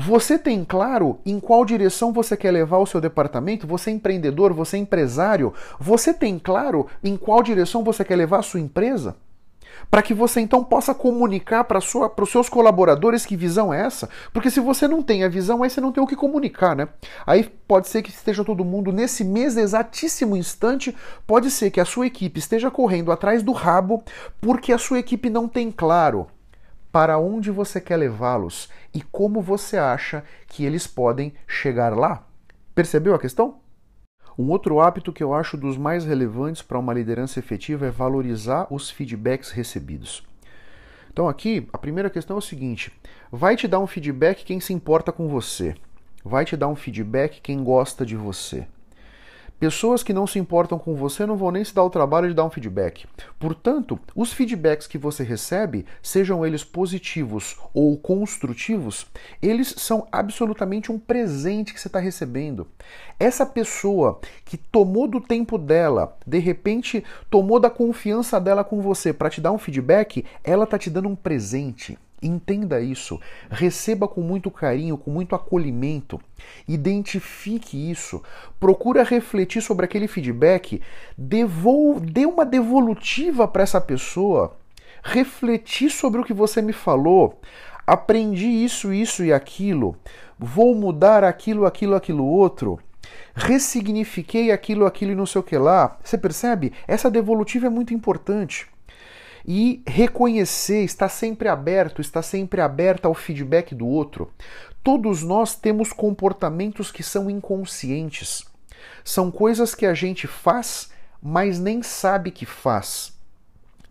você 0.00 0.38
tem 0.38 0.64
claro 0.64 1.18
em 1.26 1.38
qual 1.38 1.62
direção 1.62 2.10
você 2.10 2.34
quer 2.34 2.50
levar 2.50 2.78
o 2.78 2.86
seu 2.86 3.02
departamento? 3.02 3.66
Você 3.66 3.90
é 3.90 3.92
empreendedor, 3.92 4.50
você 4.50 4.78
é 4.78 4.80
empresário? 4.80 5.52
Você 5.78 6.14
tem 6.14 6.38
claro 6.38 6.86
em 7.04 7.18
qual 7.18 7.42
direção 7.42 7.84
você 7.84 8.02
quer 8.02 8.16
levar 8.16 8.38
a 8.38 8.42
sua 8.42 8.60
empresa? 8.60 9.14
Para 9.90 10.00
que 10.00 10.14
você 10.14 10.40
então 10.40 10.64
possa 10.64 10.94
comunicar 10.94 11.64
para 11.64 11.78
os 11.78 12.30
seus 12.30 12.48
colaboradores 12.48 13.26
que 13.26 13.36
visão 13.36 13.74
é 13.74 13.84
essa. 13.84 14.08
Porque 14.32 14.50
se 14.50 14.58
você 14.58 14.88
não 14.88 15.02
tem 15.02 15.22
a 15.22 15.28
visão, 15.28 15.62
aí 15.62 15.68
você 15.68 15.82
não 15.82 15.92
tem 15.92 16.02
o 16.02 16.06
que 16.06 16.16
comunicar, 16.16 16.74
né? 16.74 16.88
Aí 17.26 17.44
pode 17.68 17.86
ser 17.86 18.00
que 18.00 18.10
esteja 18.10 18.42
todo 18.42 18.64
mundo 18.64 18.92
nesse 18.92 19.22
mês 19.22 19.58
exatíssimo 19.58 20.34
instante, 20.34 20.96
pode 21.26 21.50
ser 21.50 21.70
que 21.70 21.80
a 21.80 21.84
sua 21.84 22.06
equipe 22.06 22.38
esteja 22.38 22.70
correndo 22.70 23.12
atrás 23.12 23.42
do 23.42 23.52
rabo 23.52 24.02
porque 24.40 24.72
a 24.72 24.78
sua 24.78 24.98
equipe 24.98 25.28
não 25.28 25.46
tem 25.46 25.70
claro 25.70 26.26
para 26.92 27.18
onde 27.18 27.50
você 27.50 27.80
quer 27.80 27.96
levá-los 27.96 28.68
e 28.92 29.00
como 29.00 29.40
você 29.40 29.76
acha 29.76 30.24
que 30.46 30.64
eles 30.64 30.86
podem 30.86 31.32
chegar 31.46 31.96
lá. 31.96 32.26
Percebeu 32.74 33.14
a 33.14 33.18
questão? 33.18 33.60
Um 34.38 34.48
outro 34.50 34.80
hábito 34.80 35.12
que 35.12 35.22
eu 35.22 35.34
acho 35.34 35.56
dos 35.56 35.76
mais 35.76 36.04
relevantes 36.04 36.62
para 36.62 36.78
uma 36.78 36.94
liderança 36.94 37.38
efetiva 37.38 37.86
é 37.86 37.90
valorizar 37.90 38.66
os 38.70 38.88
feedbacks 38.90 39.50
recebidos. 39.50 40.26
Então, 41.12 41.28
aqui, 41.28 41.68
a 41.72 41.78
primeira 41.78 42.08
questão 42.08 42.36
é 42.36 42.38
o 42.38 42.42
seguinte: 42.42 42.92
vai 43.30 43.56
te 43.56 43.68
dar 43.68 43.80
um 43.80 43.86
feedback 43.86 44.44
quem 44.44 44.60
se 44.60 44.72
importa 44.72 45.12
com 45.12 45.28
você, 45.28 45.74
vai 46.24 46.44
te 46.44 46.56
dar 46.56 46.68
um 46.68 46.76
feedback 46.76 47.40
quem 47.40 47.62
gosta 47.62 48.06
de 48.06 48.16
você. 48.16 48.66
Pessoas 49.60 50.02
que 50.02 50.14
não 50.14 50.26
se 50.26 50.38
importam 50.38 50.78
com 50.78 50.94
você 50.94 51.26
não 51.26 51.36
vão 51.36 51.50
nem 51.50 51.62
se 51.62 51.74
dar 51.74 51.84
o 51.84 51.90
trabalho 51.90 52.26
de 52.26 52.34
dar 52.34 52.46
um 52.46 52.50
feedback. 52.50 53.04
Portanto, 53.38 54.00
os 54.16 54.32
feedbacks 54.32 54.86
que 54.86 54.96
você 54.96 55.22
recebe, 55.22 55.84
sejam 56.02 56.46
eles 56.46 56.64
positivos 56.64 57.58
ou 57.74 57.98
construtivos, 57.98 59.06
eles 59.42 59.74
são 59.76 60.08
absolutamente 60.10 60.90
um 60.90 60.98
presente 60.98 61.74
que 61.74 61.80
você 61.80 61.88
está 61.88 61.98
recebendo. 61.98 62.68
Essa 63.18 63.44
pessoa 63.44 64.18
que 64.46 64.56
tomou 64.56 65.06
do 65.06 65.20
tempo 65.20 65.58
dela, 65.58 66.16
de 66.26 66.38
repente 66.38 67.04
tomou 67.28 67.60
da 67.60 67.68
confiança 67.68 68.40
dela 68.40 68.64
com 68.64 68.80
você 68.80 69.12
para 69.12 69.28
te 69.28 69.42
dar 69.42 69.52
um 69.52 69.58
feedback, 69.58 70.24
ela 70.42 70.64
está 70.64 70.78
te 70.78 70.88
dando 70.88 71.10
um 71.10 71.14
presente. 71.14 71.98
Entenda 72.22 72.82
isso, 72.82 73.18
receba 73.50 74.06
com 74.06 74.20
muito 74.20 74.50
carinho, 74.50 74.98
com 74.98 75.10
muito 75.10 75.34
acolhimento, 75.34 76.20
identifique 76.68 77.90
isso, 77.90 78.22
procura 78.58 79.02
refletir 79.02 79.62
sobre 79.62 79.86
aquele 79.86 80.06
feedback, 80.06 80.82
devol... 81.16 81.98
dê 81.98 82.26
uma 82.26 82.44
devolutiva 82.44 83.48
para 83.48 83.62
essa 83.62 83.80
pessoa, 83.80 84.54
refletir 85.02 85.88
sobre 85.88 86.20
o 86.20 86.24
que 86.24 86.34
você 86.34 86.60
me 86.60 86.74
falou, 86.74 87.40
aprendi 87.86 88.48
isso, 88.48 88.92
isso 88.92 89.24
e 89.24 89.32
aquilo, 89.32 89.96
vou 90.38 90.74
mudar 90.74 91.24
aquilo, 91.24 91.64
aquilo, 91.64 91.94
aquilo 91.94 92.26
outro, 92.26 92.78
ressignifiquei 93.34 94.50
aquilo, 94.50 94.84
aquilo 94.84 95.12
e 95.12 95.16
não 95.16 95.24
sei 95.24 95.40
o 95.40 95.44
que 95.44 95.56
lá. 95.56 95.98
Você 96.04 96.18
percebe? 96.18 96.72
Essa 96.86 97.10
devolutiva 97.10 97.66
é 97.66 97.70
muito 97.70 97.94
importante 97.94 98.68
e 99.46 99.82
reconhecer, 99.86 100.84
estar 100.84 101.08
sempre 101.08 101.48
aberto, 101.48 102.00
estar 102.00 102.22
sempre 102.22 102.60
aberto 102.60 103.06
ao 103.06 103.14
feedback 103.14 103.74
do 103.74 103.86
outro. 103.86 104.32
Todos 104.82 105.22
nós 105.22 105.54
temos 105.54 105.92
comportamentos 105.92 106.90
que 106.90 107.02
são 107.02 107.28
inconscientes. 107.28 108.44
São 109.04 109.30
coisas 109.30 109.74
que 109.74 109.86
a 109.86 109.94
gente 109.94 110.26
faz, 110.26 110.90
mas 111.22 111.58
nem 111.58 111.82
sabe 111.82 112.30
que 112.30 112.46
faz. 112.46 113.12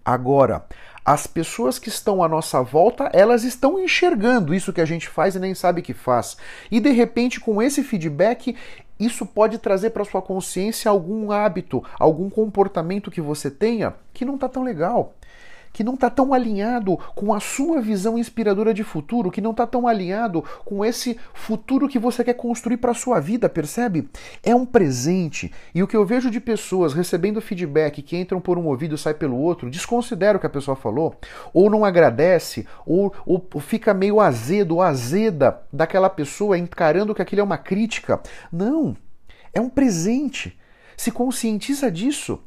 Agora, 0.04 0.66
as 1.06 1.28
pessoas 1.28 1.78
que 1.80 1.90
estão 1.90 2.24
à 2.24 2.28
nossa 2.28 2.62
volta, 2.62 3.10
elas 3.14 3.44
estão 3.44 3.80
enxergando 3.80 4.54
isso 4.54 4.74
que 4.74 4.82
a 4.82 4.86
gente 4.86 5.08
faz 5.08 5.36
e 5.36 5.40
nem 5.40 5.54
sabe 5.54 5.82
que 5.82 5.94
faz. 5.94 6.38
E 6.72 6.80
de 6.80 6.90
repente, 6.90 7.40
com 7.40 7.62
esse 7.62 7.84
feedback, 7.84 8.56
isso 9.00 9.26
pode 9.26 9.58
trazer 9.58 9.92
para 9.92 10.06
sua 10.06 10.22
consciência 10.22 10.90
algum 10.90 11.32
hábito, 11.32 11.84
algum 11.98 12.30
comportamento 12.30 13.12
que 13.12 13.22
você 13.22 13.50
tenha 13.50 13.96
que 14.14 14.26
não 14.26 14.36
está 14.36 14.50
tão 14.50 14.64
legal 14.64 15.16
que 15.80 15.84
não 15.86 15.94
está 15.94 16.10
tão 16.10 16.34
alinhado 16.34 16.98
com 17.16 17.34
a 17.34 17.40
sua 17.40 17.80
visão 17.80 18.18
inspiradora 18.18 18.74
de 18.74 18.84
futuro, 18.84 19.32
que 19.32 19.40
não 19.40 19.52
está 19.52 19.66
tão 19.66 19.88
alinhado 19.88 20.44
com 20.66 20.84
esse 20.84 21.18
futuro 21.34 21.88
que 21.88 21.98
você 21.98 22.22
quer 22.22 22.34
construir 22.34 22.76
para 22.76 22.92
a 22.92 22.94
sua 22.94 23.22
vida, 23.22 23.48
percebe? 23.48 24.10
É 24.44 24.54
um 24.54 24.66
presente. 24.66 25.54
E 25.74 25.82
o 25.82 25.88
que 25.88 25.96
eu 25.96 26.06
vejo 26.06 26.30
de 26.30 26.42
pessoas 26.42 26.94
recebendo 26.94 27.40
feedback 27.40 28.02
que 28.02 28.18
entram 28.18 28.42
por 28.42 28.58
um 28.58 28.68
ouvido 28.68 28.96
e 28.96 28.98
sai 28.98 29.14
pelo 29.14 29.38
outro, 29.38 29.70
desconsidera 29.70 30.38
o 30.38 30.42
que 30.42 30.48
a 30.48 30.50
pessoa 30.50 30.76
falou, 30.76 31.16
ou 31.54 31.70
não 31.70 31.86
agradece, 31.86 32.68
ou, 32.86 33.14
ou 33.26 33.42
fica 33.62 33.94
meio 33.94 34.20
azedo 34.20 34.82
azeda 34.82 35.62
daquela 35.72 36.10
pessoa 36.10 36.58
encarando 36.58 37.16
que 37.16 37.22
aquilo 37.22 37.40
é 37.40 37.46
uma 37.46 37.58
crítica. 37.58 38.20
Não, 38.52 38.98
é 39.54 39.62
um 39.62 39.70
presente. 39.70 40.59
Se 41.00 41.12
conscientiza 41.12 41.90
disso. 41.90 42.42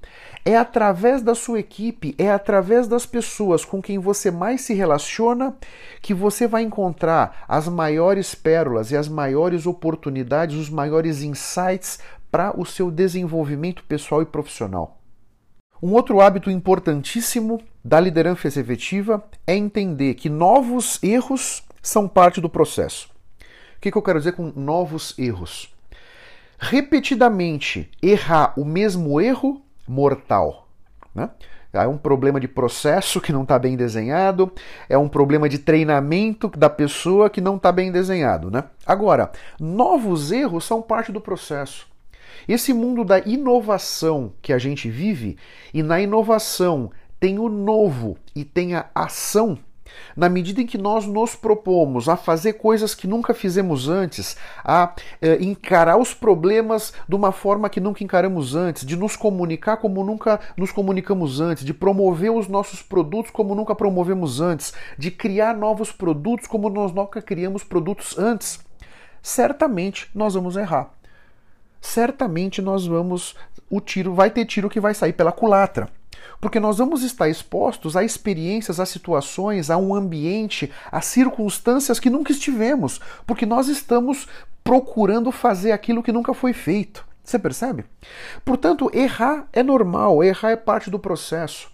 É 0.45 0.59
através 0.59 1.23
da 1.23 1.35
sua 1.35 1.59
equipe, 1.59 2.15
é 2.19 2.31
através 2.31 2.87
das 2.87 3.07
pessoas 3.07 3.65
com 3.65 3.81
quem 3.81 3.99
você 3.99 4.31
mais 4.31 4.61
se 4.61 4.75
relaciona 4.75 5.57
que 6.03 6.13
você 6.13 6.47
vai 6.47 6.63
encontrar 6.63 7.47
as 7.49 7.67
maiores 7.67 8.35
pérolas 8.35 8.91
e 8.91 8.97
as 8.97 9.09
maiores 9.09 9.65
oportunidades, 9.65 10.55
os 10.59 10.69
maiores 10.69 11.23
insights 11.23 11.99
para 12.31 12.53
o 12.55 12.67
seu 12.67 12.91
desenvolvimento 12.91 13.85
pessoal 13.85 14.21
e 14.21 14.27
profissional. 14.27 15.01
Um 15.83 15.95
outro 15.95 16.21
hábito 16.21 16.51
importantíssimo 16.51 17.59
da 17.83 17.99
liderança 17.99 18.49
efetiva 18.49 19.25
é 19.47 19.57
entender 19.57 20.13
que 20.13 20.29
novos 20.29 21.03
erros 21.03 21.63
são 21.81 22.07
parte 22.07 22.39
do 22.39 22.51
processo. 22.51 23.09
O 23.79 23.81
que, 23.81 23.97
eu 23.97 24.03
quero 24.03 24.19
dizer 24.19 24.33
com 24.33 24.53
novos 24.55 25.19
erros? 25.19 25.73
Repetidamente 26.64 27.90
errar 28.00 28.54
o 28.57 28.64
mesmo 28.64 29.21
erro 29.21 29.61
mortal. 29.87 30.69
Né? 31.12 31.28
É 31.73 31.88
um 31.88 31.99
problema 31.99 32.38
de 32.38 32.47
processo 32.47 33.21
que 33.21 33.33
não 33.33 33.42
está 33.42 33.59
bem 33.59 33.76
desenhado, 33.76 34.52
é 34.88 34.97
um 34.97 35.09
problema 35.09 35.49
de 35.49 35.59
treinamento 35.59 36.49
da 36.57 36.71
pessoa 36.71 37.28
que 37.28 37.40
não 37.40 37.57
está 37.57 37.73
bem 37.73 37.90
desenhado. 37.90 38.49
Né? 38.49 38.62
Agora, 38.87 39.33
novos 39.59 40.31
erros 40.31 40.64
são 40.64 40.81
parte 40.81 41.11
do 41.11 41.21
processo. 41.21 41.88
Esse 42.47 42.73
mundo 42.73 43.04
da 43.04 43.19
inovação 43.19 44.33
que 44.40 44.52
a 44.52 44.59
gente 44.59 44.88
vive, 44.88 45.37
e 45.75 45.83
na 45.83 46.00
inovação 46.00 46.92
tem 47.19 47.40
o 47.40 47.49
novo 47.49 48.16
e 48.37 48.45
tem 48.45 48.76
a 48.76 48.88
ação 48.95 49.59
na 50.17 50.29
medida 50.29 50.61
em 50.61 50.67
que 50.67 50.79
nós 50.79 51.07
nos 51.07 51.35
propomos 51.35 52.09
a 52.09 52.17
fazer 52.17 52.55
coisas 52.55 52.95
que 52.95 53.07
nunca 53.07 53.35
fizemos 53.35 53.89
antes, 53.89 54.37
a 54.65 54.95
eh, 55.21 55.39
encarar 55.41 55.97
os 55.97 56.15
problemas 56.15 56.93
de 57.09 57.15
uma 57.15 57.33
forma 57.33 57.69
que 57.69 57.81
nunca 57.81 58.05
encaramos 58.05 58.55
antes, 58.55 58.85
de 58.85 58.97
nos 58.97 59.17
comunicar 59.17 59.77
como 59.79 60.05
nunca 60.05 60.41
nos 60.57 60.73
comunicamos 60.73 61.41
antes, 61.41 61.65
de 61.65 61.75
promover 61.75 62.31
os 62.31 62.49
nossos 62.49 62.83
produtos 62.83 63.31
como 63.31 63.55
nunca 63.55 63.75
promovemos 63.75 64.41
antes, 64.41 64.73
de 64.99 65.11
criar 65.11 65.57
novos 65.57 65.93
produtos 65.93 66.47
como 66.47 66.69
nós 66.69 66.93
nunca 66.93 67.23
criamos 67.23 67.65
produtos 67.65 68.19
antes, 68.19 68.61
certamente 69.23 70.09
nós 70.15 70.35
vamos 70.35 70.57
errar. 70.57 70.91
Certamente 71.81 72.63
nós 72.63 72.87
vamos 72.87 73.35
o 73.69 73.81
tiro 73.81 74.15
vai 74.15 74.31
ter 74.31 74.45
tiro 74.45 74.69
que 74.69 74.79
vai 74.79 74.95
sair 74.95 75.15
pela 75.15 75.33
culatra 75.33 75.89
porque 76.41 76.61
nós 76.61 76.79
vamos 76.79 77.02
estar 77.02 77.29
expostos 77.29 77.97
a 77.97 78.05
experiências, 78.05 78.81
a 78.81 78.87
situações, 78.87 79.71
a 79.71 79.76
um 79.76 79.95
ambiente, 79.95 80.71
a 80.91 81.00
circunstâncias 81.00 82.00
que 82.00 82.11
nunca 82.11 82.33
estivemos, 82.33 83.00
porque 83.26 83.47
nós 83.47 83.69
estamos 83.69 84.29
procurando 84.64 85.33
fazer 85.33 85.73
aquilo 85.73 86.02
que 86.02 86.12
nunca 86.12 86.35
foi 86.35 86.52
feito. 86.52 87.05
Você 87.25 87.38
percebe? 87.38 87.85
Portanto, 88.45 88.91
errar 88.93 89.47
é 89.52 89.62
normal, 89.62 90.23
errar 90.25 90.50
é 90.50 90.57
parte 90.57 90.91
do 90.91 90.99
processo. 90.99 91.71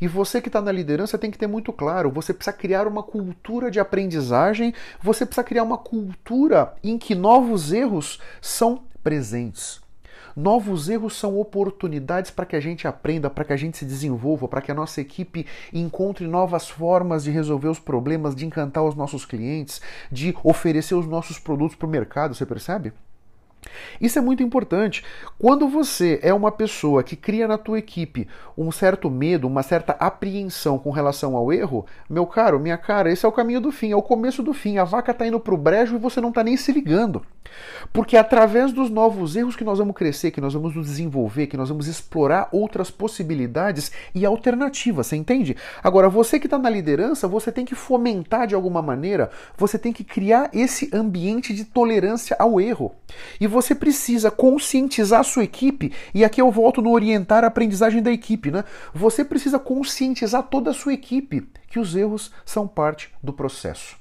E 0.00 0.08
você 0.08 0.40
que 0.40 0.48
está 0.48 0.62
na 0.62 0.72
liderança 0.72 1.18
tem 1.18 1.30
que 1.30 1.38
ter 1.38 1.46
muito 1.46 1.72
claro: 1.72 2.10
você 2.10 2.32
precisa 2.32 2.56
criar 2.56 2.86
uma 2.86 3.02
cultura 3.02 3.70
de 3.70 3.78
aprendizagem, 3.78 4.74
você 5.02 5.26
precisa 5.26 5.44
criar 5.44 5.62
uma 5.62 5.78
cultura 5.78 6.74
em 6.82 6.96
que 6.96 7.14
novos 7.14 7.72
erros 7.72 8.18
são 8.40 8.82
presentes. 9.02 9.79
Novos 10.36 10.88
erros 10.88 11.16
são 11.16 11.38
oportunidades 11.38 12.30
para 12.30 12.46
que 12.46 12.56
a 12.56 12.60
gente 12.60 12.86
aprenda, 12.86 13.28
para 13.28 13.44
que 13.44 13.52
a 13.52 13.56
gente 13.56 13.78
se 13.78 13.84
desenvolva, 13.84 14.48
para 14.48 14.60
que 14.60 14.70
a 14.70 14.74
nossa 14.74 15.00
equipe 15.00 15.46
encontre 15.72 16.26
novas 16.26 16.68
formas 16.68 17.24
de 17.24 17.30
resolver 17.30 17.68
os 17.68 17.78
problemas, 17.78 18.34
de 18.34 18.46
encantar 18.46 18.84
os 18.84 18.94
nossos 18.94 19.24
clientes, 19.24 19.80
de 20.10 20.36
oferecer 20.42 20.94
os 20.94 21.06
nossos 21.06 21.38
produtos 21.38 21.76
para 21.76 21.86
o 21.86 21.90
mercado, 21.90 22.34
você 22.34 22.46
percebe? 22.46 22.92
Isso 24.00 24.18
é 24.18 24.22
muito 24.22 24.42
importante. 24.42 25.04
Quando 25.38 25.68
você 25.68 26.18
é 26.22 26.32
uma 26.32 26.52
pessoa 26.52 27.02
que 27.02 27.16
cria 27.16 27.46
na 27.46 27.58
tua 27.58 27.78
equipe 27.78 28.28
um 28.56 28.70
certo 28.70 29.10
medo, 29.10 29.46
uma 29.46 29.62
certa 29.62 29.92
apreensão 29.92 30.78
com 30.78 30.90
relação 30.90 31.36
ao 31.36 31.52
erro, 31.52 31.86
meu 32.08 32.26
caro, 32.26 32.60
minha 32.60 32.78
cara, 32.78 33.10
esse 33.10 33.24
é 33.24 33.28
o 33.28 33.32
caminho 33.32 33.60
do 33.60 33.72
fim, 33.72 33.92
é 33.92 33.96
o 33.96 34.02
começo 34.02 34.42
do 34.42 34.52
fim. 34.52 34.78
A 34.78 34.84
vaca 34.84 35.12
está 35.12 35.26
indo 35.26 35.40
para 35.40 35.54
o 35.54 35.58
brejo 35.58 35.96
e 35.96 35.98
você 35.98 36.20
não 36.20 36.30
está 36.30 36.42
nem 36.42 36.56
se 36.56 36.72
ligando. 36.72 37.22
Porque 37.92 38.16
é 38.16 38.20
através 38.20 38.72
dos 38.72 38.90
novos 38.90 39.34
erros 39.34 39.56
que 39.56 39.64
nós 39.64 39.78
vamos 39.78 39.94
crescer, 39.94 40.30
que 40.30 40.40
nós 40.40 40.54
vamos 40.54 40.74
nos 40.74 40.86
desenvolver, 40.86 41.46
que 41.46 41.56
nós 41.56 41.68
vamos 41.68 41.86
explorar 41.86 42.48
outras 42.52 42.90
possibilidades 42.90 43.90
e 44.14 44.24
alternativas, 44.24 45.08
você 45.08 45.16
entende? 45.16 45.56
Agora, 45.82 46.08
você 46.08 46.38
que 46.38 46.46
está 46.46 46.58
na 46.58 46.70
liderança, 46.70 47.26
você 47.26 47.50
tem 47.50 47.64
que 47.64 47.74
fomentar 47.74 48.46
de 48.46 48.54
alguma 48.54 48.80
maneira, 48.80 49.30
você 49.56 49.78
tem 49.78 49.92
que 49.92 50.04
criar 50.04 50.50
esse 50.52 50.90
ambiente 50.92 51.52
de 51.52 51.64
tolerância 51.64 52.36
ao 52.38 52.60
erro. 52.60 52.94
E 53.40 53.46
você 53.46 53.59
precisa 53.74 54.30
conscientizar 54.30 55.20
a 55.20 55.24
sua 55.24 55.44
equipe, 55.44 55.92
e 56.14 56.24
aqui 56.24 56.40
eu 56.40 56.50
volto 56.50 56.80
no 56.80 56.90
orientar 56.90 57.44
a 57.44 57.48
aprendizagem 57.48 58.02
da 58.02 58.10
equipe, 58.10 58.50
né? 58.50 58.64
Você 58.94 59.24
precisa 59.24 59.58
conscientizar 59.58 60.44
toda 60.44 60.70
a 60.70 60.74
sua 60.74 60.94
equipe 60.94 61.48
que 61.68 61.78
os 61.78 61.94
erros 61.94 62.30
são 62.44 62.66
parte 62.66 63.10
do 63.22 63.32
processo. 63.32 63.96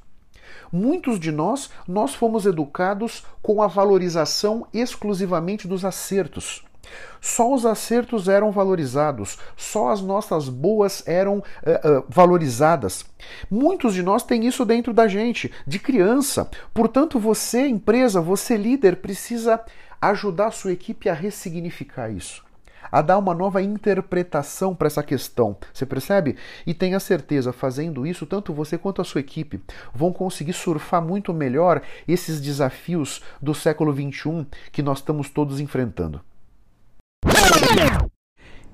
Muitos 0.71 1.19
de 1.19 1.31
nós, 1.31 1.69
nós 1.87 2.13
fomos 2.13 2.45
educados 2.45 3.23
com 3.41 3.61
a 3.61 3.67
valorização 3.67 4.67
exclusivamente 4.73 5.67
dos 5.67 5.83
acertos. 5.83 6.63
Só 7.21 7.53
os 7.53 7.65
acertos 7.65 8.27
eram 8.27 8.51
valorizados, 8.51 9.37
só 9.57 9.89
as 9.89 10.01
nossas 10.01 10.47
boas 10.47 11.05
eram 11.07 11.37
uh, 11.37 11.41
uh, 11.41 12.05
valorizadas. 12.07 13.05
Muitos 13.49 13.93
de 13.93 14.01
nós 14.01 14.23
têm 14.23 14.45
isso 14.45 14.63
dentro 14.65 14.93
da 14.93 15.07
gente, 15.07 15.51
de 15.67 15.79
criança. 15.79 16.49
Portanto, 16.73 17.19
você, 17.19 17.67
empresa, 17.67 18.21
você, 18.21 18.55
líder, 18.55 18.97
precisa 18.97 19.59
ajudar 20.01 20.47
a 20.47 20.51
sua 20.51 20.71
equipe 20.71 21.09
a 21.09 21.13
ressignificar 21.13 22.09
isso 22.09 22.47
a 22.91 23.01
dar 23.01 23.17
uma 23.17 23.33
nova 23.33 23.61
interpretação 23.61 24.75
para 24.75 24.87
essa 24.87 25.03
questão. 25.03 25.55
Você 25.73 25.85
percebe? 25.85 26.35
E 26.65 26.73
tenha 26.73 26.99
certeza, 26.99 27.53
fazendo 27.53 28.05
isso, 28.05 28.25
tanto 28.25 28.53
você 28.53 28.77
quanto 28.77 29.01
a 29.01 29.05
sua 29.05 29.21
equipe 29.21 29.61
vão 29.93 30.11
conseguir 30.11 30.53
surfar 30.53 31.01
muito 31.01 31.33
melhor 31.33 31.81
esses 32.07 32.41
desafios 32.41 33.21
do 33.41 33.53
século 33.53 33.93
XXI 33.93 34.47
que 34.71 34.81
nós 34.81 34.99
estamos 34.99 35.29
todos 35.29 35.59
enfrentando. 35.59 36.21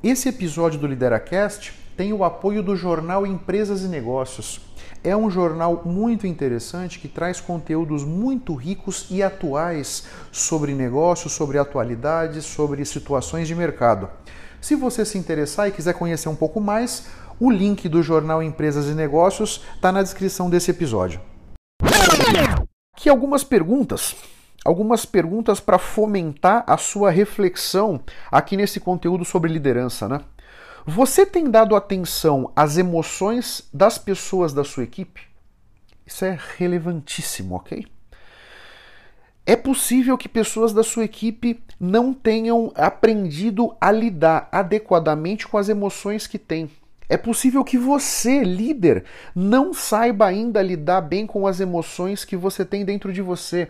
Esse 0.08 0.30
episódio 0.30 0.80
do 0.80 0.86
LideraCast 0.86 1.74
tem 1.98 2.14
o 2.14 2.24
apoio 2.24 2.62
do 2.62 2.76
jornal 2.76 3.26
Empresas 3.26 3.82
e 3.82 3.88
Negócios. 3.88 4.62
É 5.04 5.18
um 5.18 5.32
jornal 5.32 5.82
muito 5.84 6.28
interessante 6.28 7.00
que 7.00 7.08
traz 7.08 7.42
conteúdos 7.42 8.04
muito 8.04 8.54
ricos 8.54 9.08
e 9.10 9.24
atuais 9.24 10.06
sobre 10.32 10.76
negócios, 10.76 11.34
sobre 11.34 11.58
atualidades, 11.58 12.46
sobre 12.46 12.86
situações 12.86 13.48
de 13.48 13.56
mercado. 13.56 14.08
Se 14.62 14.76
você 14.76 15.04
se 15.04 15.18
interessar 15.18 15.70
e 15.70 15.72
quiser 15.72 15.96
conhecer 15.96 16.30
um 16.30 16.36
pouco 16.36 16.62
mais, 16.62 17.08
o 17.40 17.50
link 17.50 17.90
do 17.90 18.04
jornal 18.04 18.44
Empresas 18.44 18.86
e 18.86 18.94
Negócios 18.94 19.64
está 19.74 19.92
na 19.92 20.04
descrição 20.04 20.52
desse 20.52 20.70
episódio. 20.70 21.20
Aqui 22.96 23.10
algumas 23.10 23.44
perguntas 23.44 24.16
algumas 24.66 25.06
perguntas 25.06 25.60
para 25.60 25.78
fomentar 25.78 26.64
a 26.66 26.76
sua 26.76 27.12
reflexão 27.12 28.02
aqui 28.32 28.58
nesse 28.58 28.80
conteúdo 28.80 29.24
sobre 29.24 29.54
liderança, 29.54 30.10
né? 30.10 30.22
Você 30.88 31.26
tem 31.26 31.50
dado 31.50 31.76
atenção 31.76 32.52
às 32.56 32.78
emoções 32.78 33.68
das 33.72 33.98
pessoas 33.98 34.54
da 34.54 34.64
sua 34.64 34.84
equipe? 34.84 35.22
Isso 36.06 36.26
é 36.26 36.38
relevantíssimo, 36.58 37.56
ok? 37.56 37.88
É 39.46 39.56
possível 39.56 40.18
que 40.18 40.28
pessoas 40.28 40.74
da 40.74 40.84
sua 40.84 41.04
equipe 41.04 41.64
não 41.80 42.14
tenham 42.14 42.72
aprendido 42.76 43.76
a 43.80 43.92
lidar 43.92 44.50
adequadamente 44.52 45.48
com 45.48 45.58
as 45.58 45.70
emoções 45.70 46.26
que 46.26 46.40
têm. 46.40 46.70
É 47.08 47.18
possível 47.18 47.64
que 47.64 47.78
você, 47.78 48.44
líder, 48.44 49.04
não 49.36 49.74
saiba 49.74 50.26
ainda 50.26 50.62
lidar 50.62 51.02
bem 51.02 51.28
com 51.28 51.46
as 51.46 51.60
emoções 51.60 52.26
que 52.26 52.36
você 52.36 52.66
tem 52.66 52.84
dentro 52.84 53.14
de 53.14 53.22
você. 53.22 53.70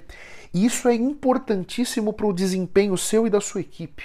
Isso 0.54 0.88
é 0.88 0.96
importantíssimo 0.96 2.14
para 2.14 2.26
o 2.26 2.34
desempenho 2.34 2.98
seu 2.98 3.28
e 3.28 3.30
da 3.30 3.42
sua 3.42 3.62
equipe. 3.62 4.04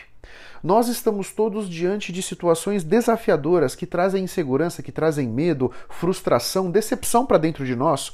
Nós 0.63 0.89
estamos 0.89 1.33
todos 1.33 1.69
diante 1.69 2.13
de 2.13 2.23
situações 2.23 2.85
desafiadoras 2.85 3.75
que 3.75 3.87
trazem 3.87 4.25
insegurança, 4.25 4.83
que 4.83 4.93
trazem 4.93 5.27
medo, 5.27 5.73
frustração, 5.89 6.71
decepção 6.71 7.25
para 7.25 7.39
dentro 7.39 7.65
de 7.65 7.75
nós. 7.75 8.13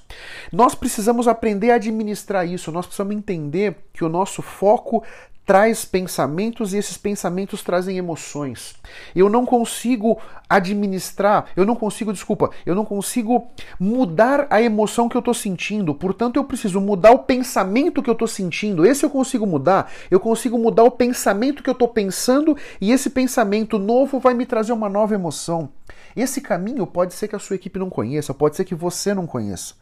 Nós 0.53 0.75
precisamos 0.75 1.27
aprender 1.27 1.71
a 1.71 1.75
administrar 1.75 2.47
isso, 2.47 2.71
nós 2.71 2.87
precisamos 2.87 3.17
entender 3.17 3.77
que 3.93 4.05
o 4.05 4.09
nosso 4.09 4.43
foco 4.43 5.03
traz 5.47 5.85
pensamentos 5.85 6.75
e 6.75 6.77
esses 6.77 6.99
pensamentos 6.99 7.63
trazem 7.63 7.97
emoções. 7.97 8.75
Eu 9.15 9.31
não 9.31 9.47
consigo 9.47 10.19
administrar, 10.49 11.47
eu 11.57 11.65
não 11.65 11.77
consigo, 11.77 12.13
desculpa, 12.13 12.51
eu 12.67 12.75
não 12.75 12.85
consigo 12.85 13.47
mudar 13.79 14.49
a 14.51 14.61
emoção 14.61 15.09
que 15.09 15.17
eu 15.17 15.21
estou 15.21 15.33
sentindo, 15.33 15.95
portanto 15.95 16.37
eu 16.37 16.45
preciso 16.45 16.81
mudar 16.81 17.13
o 17.13 17.21
pensamento 17.21 18.03
que 18.03 18.11
eu 18.11 18.15
estou 18.15 18.27
sentindo. 18.27 18.85
Esse 18.85 19.07
eu 19.07 19.11
consigo 19.11 19.47
mudar, 19.47 19.91
eu 20.11 20.19
consigo 20.19 20.59
mudar 20.59 20.83
o 20.83 20.91
pensamento 20.91 21.63
que 21.63 21.71
eu 21.71 21.75
estou 21.75 21.89
pensando 21.89 22.57
e 22.81 22.91
esse 22.91 23.09
pensamento 23.09 23.79
novo 23.79 24.19
vai 24.19 24.35
me 24.35 24.45
trazer 24.45 24.73
uma 24.73 24.89
nova 24.89 25.15
emoção. 25.15 25.69
Esse 26.17 26.41
caminho 26.41 26.87
pode 26.87 27.15
ser 27.15 27.29
que 27.29 27.37
a 27.37 27.39
sua 27.39 27.55
equipe 27.55 27.79
não 27.79 27.89
conheça, 27.89 28.35
pode 28.35 28.57
ser 28.57 28.65
que 28.65 28.75
você 28.75 29.15
não 29.15 29.27
conheça. 29.27 29.75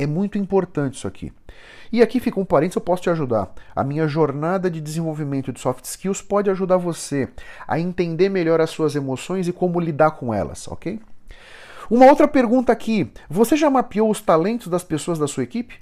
É 0.00 0.06
muito 0.06 0.38
importante 0.38 0.94
isso 0.96 1.06
aqui. 1.06 1.30
E 1.92 2.00
aqui 2.00 2.20
fica 2.20 2.40
um 2.40 2.44
parênteses, 2.44 2.76
eu 2.76 2.80
posso 2.80 3.02
te 3.02 3.10
ajudar. 3.10 3.52
A 3.76 3.84
minha 3.84 4.08
jornada 4.08 4.70
de 4.70 4.80
desenvolvimento 4.80 5.52
de 5.52 5.60
soft 5.60 5.84
skills 5.84 6.22
pode 6.22 6.48
ajudar 6.48 6.78
você 6.78 7.28
a 7.68 7.78
entender 7.78 8.30
melhor 8.30 8.62
as 8.62 8.70
suas 8.70 8.96
emoções 8.96 9.46
e 9.46 9.52
como 9.52 9.78
lidar 9.78 10.12
com 10.12 10.32
elas, 10.32 10.66
ok? 10.68 10.98
Uma 11.90 12.06
outra 12.06 12.26
pergunta 12.26 12.72
aqui: 12.72 13.12
você 13.28 13.56
já 13.58 13.68
mapeou 13.68 14.10
os 14.10 14.22
talentos 14.22 14.68
das 14.68 14.82
pessoas 14.82 15.18
da 15.18 15.28
sua 15.28 15.42
equipe? 15.42 15.78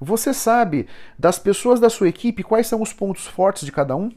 Você 0.00 0.32
sabe 0.32 0.86
das 1.18 1.36
pessoas 1.36 1.80
da 1.80 1.90
sua 1.90 2.08
equipe 2.08 2.44
quais 2.44 2.68
são 2.68 2.80
os 2.80 2.92
pontos 2.92 3.26
fortes 3.26 3.64
de 3.64 3.72
cada 3.72 3.96
um? 3.96 4.12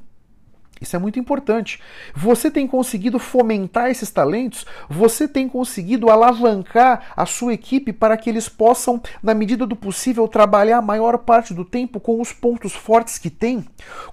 Isso 0.82 0.96
é 0.96 1.00
muito 1.00 1.20
importante. 1.20 1.80
Você 2.16 2.50
tem 2.50 2.68
conseguido 2.68 3.20
fomentar 3.20 3.92
esses 3.92 4.10
talentos, 4.10 4.66
você 4.90 5.28
tem 5.28 5.48
conseguido 5.48 6.10
alavancar 6.10 7.14
a 7.16 7.26
sua 7.28 7.54
equipe 7.54 7.94
para 7.94 8.18
que 8.18 8.28
eles 8.28 8.50
possam, 8.50 9.00
na 9.22 9.36
medida 9.36 9.68
do 9.68 9.76
possível, 9.76 10.28
trabalhar 10.28 10.80
a 10.80 10.82
maior 10.82 11.20
parte 11.20 11.54
do 11.54 11.64
tempo 11.64 12.00
com 12.00 12.20
os 12.20 12.34
pontos 12.34 12.74
fortes 12.74 13.20
que 13.20 13.30
têm. 13.30 13.64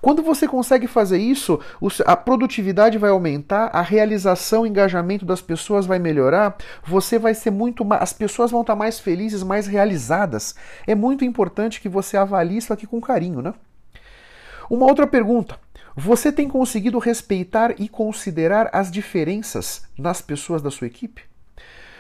Quando 0.02 0.22
você 0.22 0.46
consegue 0.46 0.86
fazer 0.86 1.16
isso, 1.16 1.58
a 2.04 2.14
produtividade 2.14 2.98
vai 2.98 3.10
aumentar, 3.10 3.70
a 3.72 3.80
realização, 3.80 4.62
o 4.62 4.66
engajamento 4.66 5.24
das 5.24 5.40
pessoas 5.40 5.86
vai 5.86 5.98
melhorar, 5.98 6.54
você 6.86 7.18
vai 7.18 7.32
ser 7.32 7.50
muito 7.50 7.82
mais. 7.82 8.02
As 8.02 8.12
pessoas 8.12 8.50
vão 8.50 8.60
estar 8.60 8.76
mais 8.76 9.00
felizes, 9.00 9.42
mais 9.42 9.66
realizadas. 9.66 10.54
É 10.86 10.94
muito 10.94 11.24
importante 11.24 11.80
que 11.80 11.88
você 11.88 12.18
avalie 12.18 12.58
isso 12.58 12.74
aqui 12.74 12.86
com 12.86 13.00
carinho, 13.00 13.40
né? 13.40 13.54
Uma 14.68 14.84
outra 14.84 15.06
pergunta. 15.06 15.58
Você 16.00 16.30
tem 16.30 16.48
conseguido 16.48 16.96
respeitar 17.00 17.74
e 17.76 17.88
considerar 17.88 18.70
as 18.72 18.88
diferenças 18.88 19.82
nas 19.98 20.22
pessoas 20.22 20.62
da 20.62 20.70
sua 20.70 20.86
equipe? 20.86 21.24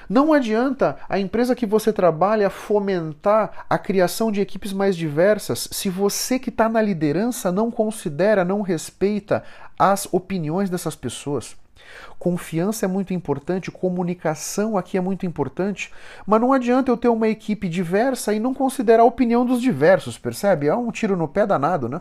Não 0.08 0.32
adianta 0.32 0.98
a 1.08 1.18
empresa 1.18 1.52
que 1.52 1.66
você 1.66 1.92
trabalha 1.92 2.48
fomentar 2.48 3.66
a 3.68 3.76
criação 3.76 4.30
de 4.30 4.40
equipes 4.40 4.72
mais 4.72 4.96
diversas 4.96 5.68
se 5.72 5.90
você 5.90 6.38
que 6.38 6.48
está 6.48 6.68
na 6.68 6.80
liderança 6.80 7.50
não 7.50 7.72
considera, 7.72 8.44
não 8.44 8.62
respeita 8.62 9.42
as 9.76 10.06
opiniões 10.12 10.70
dessas 10.70 10.94
pessoas. 10.94 11.56
Confiança 12.20 12.86
é 12.86 12.88
muito 12.88 13.12
importante, 13.12 13.68
comunicação 13.68 14.78
aqui 14.78 14.96
é 14.96 15.00
muito 15.00 15.26
importante, 15.26 15.92
mas 16.24 16.40
não 16.40 16.52
adianta 16.52 16.88
eu 16.88 16.96
ter 16.96 17.08
uma 17.08 17.26
equipe 17.26 17.68
diversa 17.68 18.32
e 18.32 18.38
não 18.38 18.54
considerar 18.54 19.02
a 19.02 19.06
opinião 19.06 19.44
dos 19.44 19.60
diversos, 19.60 20.16
percebe? 20.16 20.68
É 20.68 20.76
um 20.76 20.92
tiro 20.92 21.16
no 21.16 21.26
pé 21.26 21.44
danado, 21.44 21.88
né? 21.88 22.00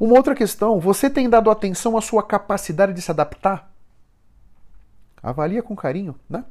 Uma 0.00 0.16
outra 0.16 0.34
questão, 0.34 0.78
você 0.78 1.10
tem 1.10 1.28
dado 1.28 1.50
atenção 1.50 1.96
à 1.96 2.00
sua 2.00 2.22
capacidade 2.22 2.92
de 2.92 3.02
se 3.02 3.10
adaptar? 3.10 3.70
Avalia 5.20 5.62
com 5.62 5.74
carinho, 5.74 6.14
né? 6.30 6.44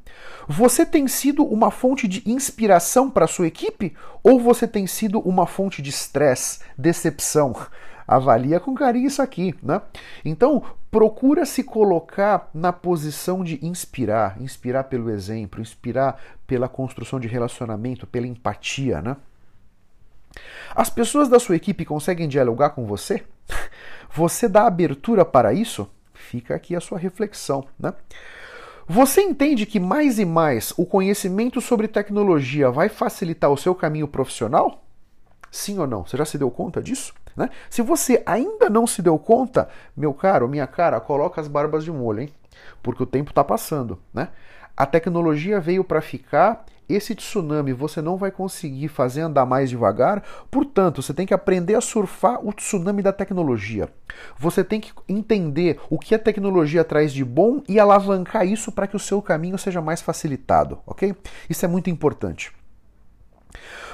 Você 0.48 0.86
tem 0.86 1.08
sido 1.08 1.44
uma 1.46 1.72
fonte 1.72 2.08
de 2.08 2.22
inspiração 2.30 3.10
para 3.10 3.26
sua 3.26 3.48
equipe 3.48 3.96
ou 4.22 4.40
você 4.40 4.68
tem 4.68 4.86
sido 4.86 5.20
uma 5.20 5.48
fonte 5.48 5.82
de 5.82 5.90
estresse, 5.90 6.60
decepção? 6.78 7.56
Avalia 8.06 8.60
com 8.60 8.74
carinho 8.74 9.08
isso 9.08 9.22
aqui, 9.22 9.56
né? 9.64 9.82
Então, 10.24 10.64
procura 10.92 11.46
se 11.46 11.64
colocar 11.64 12.50
na 12.54 12.74
posição 12.74 13.44
de 13.44 13.66
inspirar, 13.66 14.42
inspirar 14.42 14.86
pelo 14.86 15.10
exemplo, 15.10 15.62
inspirar 15.62 16.22
pela 16.46 16.68
construção 16.68 17.20
de 17.20 17.28
relacionamento, 17.28 18.06
pela 18.08 18.28
empatia, 18.28 19.02
né? 19.02 19.16
As 20.76 20.90
pessoas 20.90 21.30
da 21.30 21.40
sua 21.40 21.56
equipe 21.56 21.86
conseguem 21.86 22.28
dialogar 22.28 22.72
com 22.72 22.86
você? 22.86 23.24
Você 24.14 24.48
dá 24.48 24.66
abertura 24.66 25.24
para 25.24 25.54
isso? 25.54 25.90
Fica 26.14 26.56
aqui 26.56 26.76
a 26.76 26.82
sua 26.82 26.98
reflexão, 26.98 27.66
né? 27.80 27.94
Você 28.88 29.22
entende 29.22 29.66
que 29.66 29.80
mais 29.80 30.18
e 30.18 30.26
mais 30.26 30.74
o 30.78 30.86
conhecimento 30.86 31.60
sobre 31.60 31.88
tecnologia 31.88 32.72
vai 32.72 32.88
facilitar 32.88 33.52
o 33.52 33.58
seu 33.58 33.76
caminho 33.76 34.08
profissional? 34.08 34.84
Sim 35.52 35.78
ou 35.80 35.86
não? 35.86 36.06
Você 36.06 36.16
já 36.16 36.26
se 36.26 36.38
deu 36.38 36.50
conta 36.50 36.82
disso? 36.82 37.14
Né? 37.36 37.50
Se 37.70 37.82
você 37.82 38.24
ainda 38.26 38.70
não 38.70 38.88
se 38.88 39.02
deu 39.02 39.20
conta, 39.20 39.70
meu 39.96 40.14
caro, 40.14 40.48
minha 40.48 40.66
cara, 40.66 41.00
coloca 41.00 41.40
as 41.40 41.48
barbas 41.48 41.84
de 41.84 41.92
molho, 41.92 42.22
hein? 42.22 42.30
Porque 42.82 43.04
o 43.04 43.06
tempo 43.06 43.30
está 43.30 43.44
passando, 43.44 44.00
né? 44.14 44.30
A 44.78 44.86
tecnologia 44.86 45.60
veio 45.60 45.84
para 45.84 46.02
ficar 46.02 46.66
esse 46.90 47.14
tsunami 47.14 47.74
você 47.74 48.02
não 48.02 48.16
vai 48.16 48.32
conseguir 48.32 48.88
fazer 48.88 49.22
andar 49.22 49.46
mais 49.46 49.70
devagar, 49.70 50.24
portanto, 50.50 51.02
você 51.02 51.14
tem 51.14 51.26
que 51.26 51.34
aprender 51.34 51.76
a 51.76 51.82
surfar 51.82 52.40
o 52.46 52.54
tsunami 52.54 53.02
da 53.02 53.12
tecnologia. 53.12 53.90
Você 54.38 54.64
tem 54.64 54.80
que 54.80 54.94
entender 55.08 55.80
o 55.90 56.00
que 56.00 56.16
a 56.16 56.20
tecnologia 56.20 56.84
traz 56.84 57.12
de 57.12 57.26
bom 57.26 57.62
e 57.68 57.80
alavancar 57.80 58.48
isso 58.48 58.72
para 58.72 58.88
que 58.88 58.96
o 58.96 59.00
seu 59.00 59.22
caminho 59.22 59.58
seja 59.58 59.82
mais 59.82 60.02
facilitado, 60.02 60.80
ok? 60.86 61.14
Isso 61.50 61.66
é 61.66 61.68
muito 61.68 61.90
importante. 61.90 62.54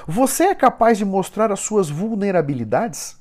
Você 0.06 0.44
é 0.44 0.54
capaz 0.54 0.98
de 0.98 1.04
mostrar 1.04 1.50
as 1.50 1.60
suas 1.60 1.88
vulnerabilidades? 1.88 3.18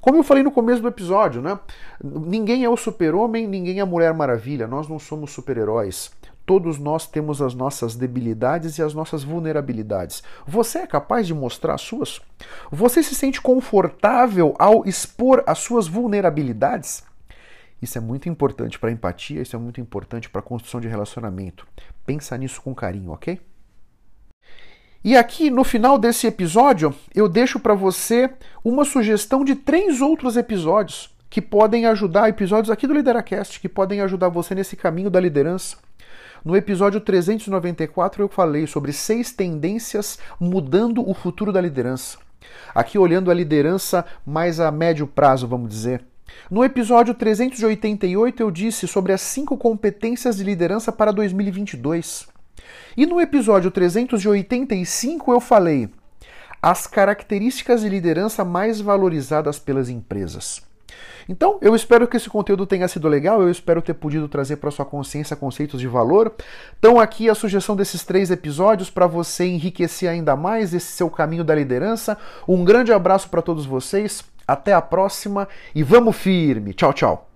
Como 0.00 0.18
eu 0.18 0.22
falei 0.22 0.42
no 0.42 0.50
começo 0.50 0.82
do 0.82 0.88
episódio, 0.88 1.40
né? 1.40 1.58
Ninguém 2.02 2.62
é 2.62 2.68
o 2.68 2.76
super-homem, 2.76 3.46
ninguém 3.46 3.78
é 3.78 3.82
a 3.82 3.86
Mulher 3.86 4.12
Maravilha, 4.12 4.66
nós 4.66 4.86
não 4.86 4.98
somos 4.98 5.30
super-heróis. 5.30 6.10
Todos 6.46 6.78
nós 6.78 7.06
temos 7.06 7.40
as 7.40 7.54
nossas 7.54 7.96
debilidades 7.96 8.76
e 8.76 8.82
as 8.82 8.92
nossas 8.92 9.24
vulnerabilidades. 9.24 10.22
Você 10.46 10.80
é 10.80 10.86
capaz 10.86 11.26
de 11.26 11.32
mostrar 11.32 11.74
as 11.74 11.80
suas? 11.80 12.20
Você 12.70 13.02
se 13.02 13.14
sente 13.14 13.40
confortável 13.40 14.54
ao 14.58 14.86
expor 14.86 15.42
as 15.46 15.58
suas 15.58 15.88
vulnerabilidades? 15.88 17.02
Isso 17.80 17.96
é 17.96 18.00
muito 18.00 18.28
importante 18.28 18.78
para 18.78 18.90
a 18.90 18.92
empatia, 18.92 19.42
isso 19.42 19.56
é 19.56 19.58
muito 19.58 19.80
importante 19.80 20.28
para 20.28 20.40
a 20.40 20.44
construção 20.44 20.80
de 20.80 20.88
relacionamento. 20.88 21.66
Pensa 22.04 22.36
nisso 22.36 22.60
com 22.60 22.74
carinho, 22.74 23.12
ok? 23.12 23.40
E 25.02 25.16
aqui 25.16 25.50
no 25.50 25.64
final 25.64 25.98
desse 25.98 26.26
episódio, 26.26 26.94
eu 27.14 27.28
deixo 27.28 27.60
para 27.60 27.74
você 27.74 28.30
uma 28.64 28.86
sugestão 28.86 29.44
de 29.44 29.54
três 29.54 30.00
outros 30.00 30.36
episódios 30.36 31.14
que 31.28 31.42
podem 31.42 31.84
ajudar, 31.84 32.28
episódios 32.28 32.70
aqui 32.70 32.86
do 32.86 32.94
Lideracast, 32.94 33.60
que 33.60 33.68
podem 33.68 34.00
ajudar 34.00 34.28
você 34.28 34.54
nesse 34.54 34.76
caminho 34.76 35.10
da 35.10 35.20
liderança. 35.20 35.76
No 36.44 36.54
episódio 36.54 37.00
394 37.00 38.22
eu 38.22 38.28
falei 38.28 38.66
sobre 38.66 38.92
seis 38.92 39.32
tendências 39.32 40.18
mudando 40.38 41.08
o 41.08 41.14
futuro 41.14 41.50
da 41.50 41.58
liderança. 41.58 42.18
Aqui 42.74 42.98
olhando 42.98 43.30
a 43.30 43.34
liderança 43.34 44.04
mais 44.26 44.60
a 44.60 44.70
médio 44.70 45.06
prazo, 45.06 45.48
vamos 45.48 45.70
dizer. 45.70 46.04
No 46.50 46.62
episódio 46.62 47.14
388 47.14 48.42
eu 48.42 48.50
disse 48.50 48.86
sobre 48.86 49.14
as 49.14 49.22
cinco 49.22 49.56
competências 49.56 50.36
de 50.36 50.44
liderança 50.44 50.92
para 50.92 51.12
2022. 51.12 52.28
E 52.94 53.06
no 53.06 53.22
episódio 53.22 53.70
385 53.70 55.32
eu 55.32 55.40
falei 55.40 55.88
as 56.60 56.86
características 56.86 57.80
de 57.80 57.88
liderança 57.88 58.44
mais 58.44 58.82
valorizadas 58.82 59.58
pelas 59.58 59.88
empresas. 59.88 60.62
Então, 61.28 61.58
eu 61.62 61.74
espero 61.74 62.06
que 62.06 62.16
esse 62.16 62.28
conteúdo 62.28 62.66
tenha 62.66 62.86
sido 62.86 63.08
legal, 63.08 63.40
eu 63.40 63.50
espero 63.50 63.80
ter 63.80 63.94
podido 63.94 64.28
trazer 64.28 64.56
para 64.56 64.70
sua 64.70 64.84
consciência 64.84 65.34
conceitos 65.34 65.80
de 65.80 65.88
valor. 65.88 66.34
Então, 66.78 67.00
aqui 67.00 67.30
a 67.30 67.34
sugestão 67.34 67.74
desses 67.74 68.04
três 68.04 68.30
episódios 68.30 68.90
para 68.90 69.06
você 69.06 69.46
enriquecer 69.46 70.08
ainda 70.08 70.36
mais 70.36 70.74
esse 70.74 70.92
seu 70.92 71.08
caminho 71.08 71.44
da 71.44 71.54
liderança. 71.54 72.18
Um 72.46 72.64
grande 72.64 72.92
abraço 72.92 73.28
para 73.30 73.42
todos 73.42 73.64
vocês, 73.64 74.22
até 74.46 74.74
a 74.74 74.82
próxima 74.82 75.48
e 75.74 75.82
vamos 75.82 76.16
firme. 76.16 76.74
Tchau, 76.74 76.92
tchau. 76.92 77.30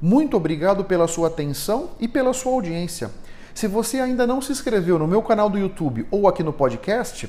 Muito 0.00 0.36
obrigado 0.36 0.84
pela 0.84 1.06
sua 1.06 1.28
atenção 1.28 1.90
e 2.00 2.08
pela 2.08 2.32
sua 2.32 2.52
audiência. 2.52 3.10
Se 3.54 3.68
você 3.68 4.00
ainda 4.00 4.26
não 4.26 4.40
se 4.40 4.50
inscreveu 4.50 4.98
no 4.98 5.06
meu 5.06 5.22
canal 5.22 5.48
do 5.48 5.58
YouTube 5.58 6.06
ou 6.10 6.26
aqui 6.26 6.42
no 6.42 6.52
podcast, 6.52 7.28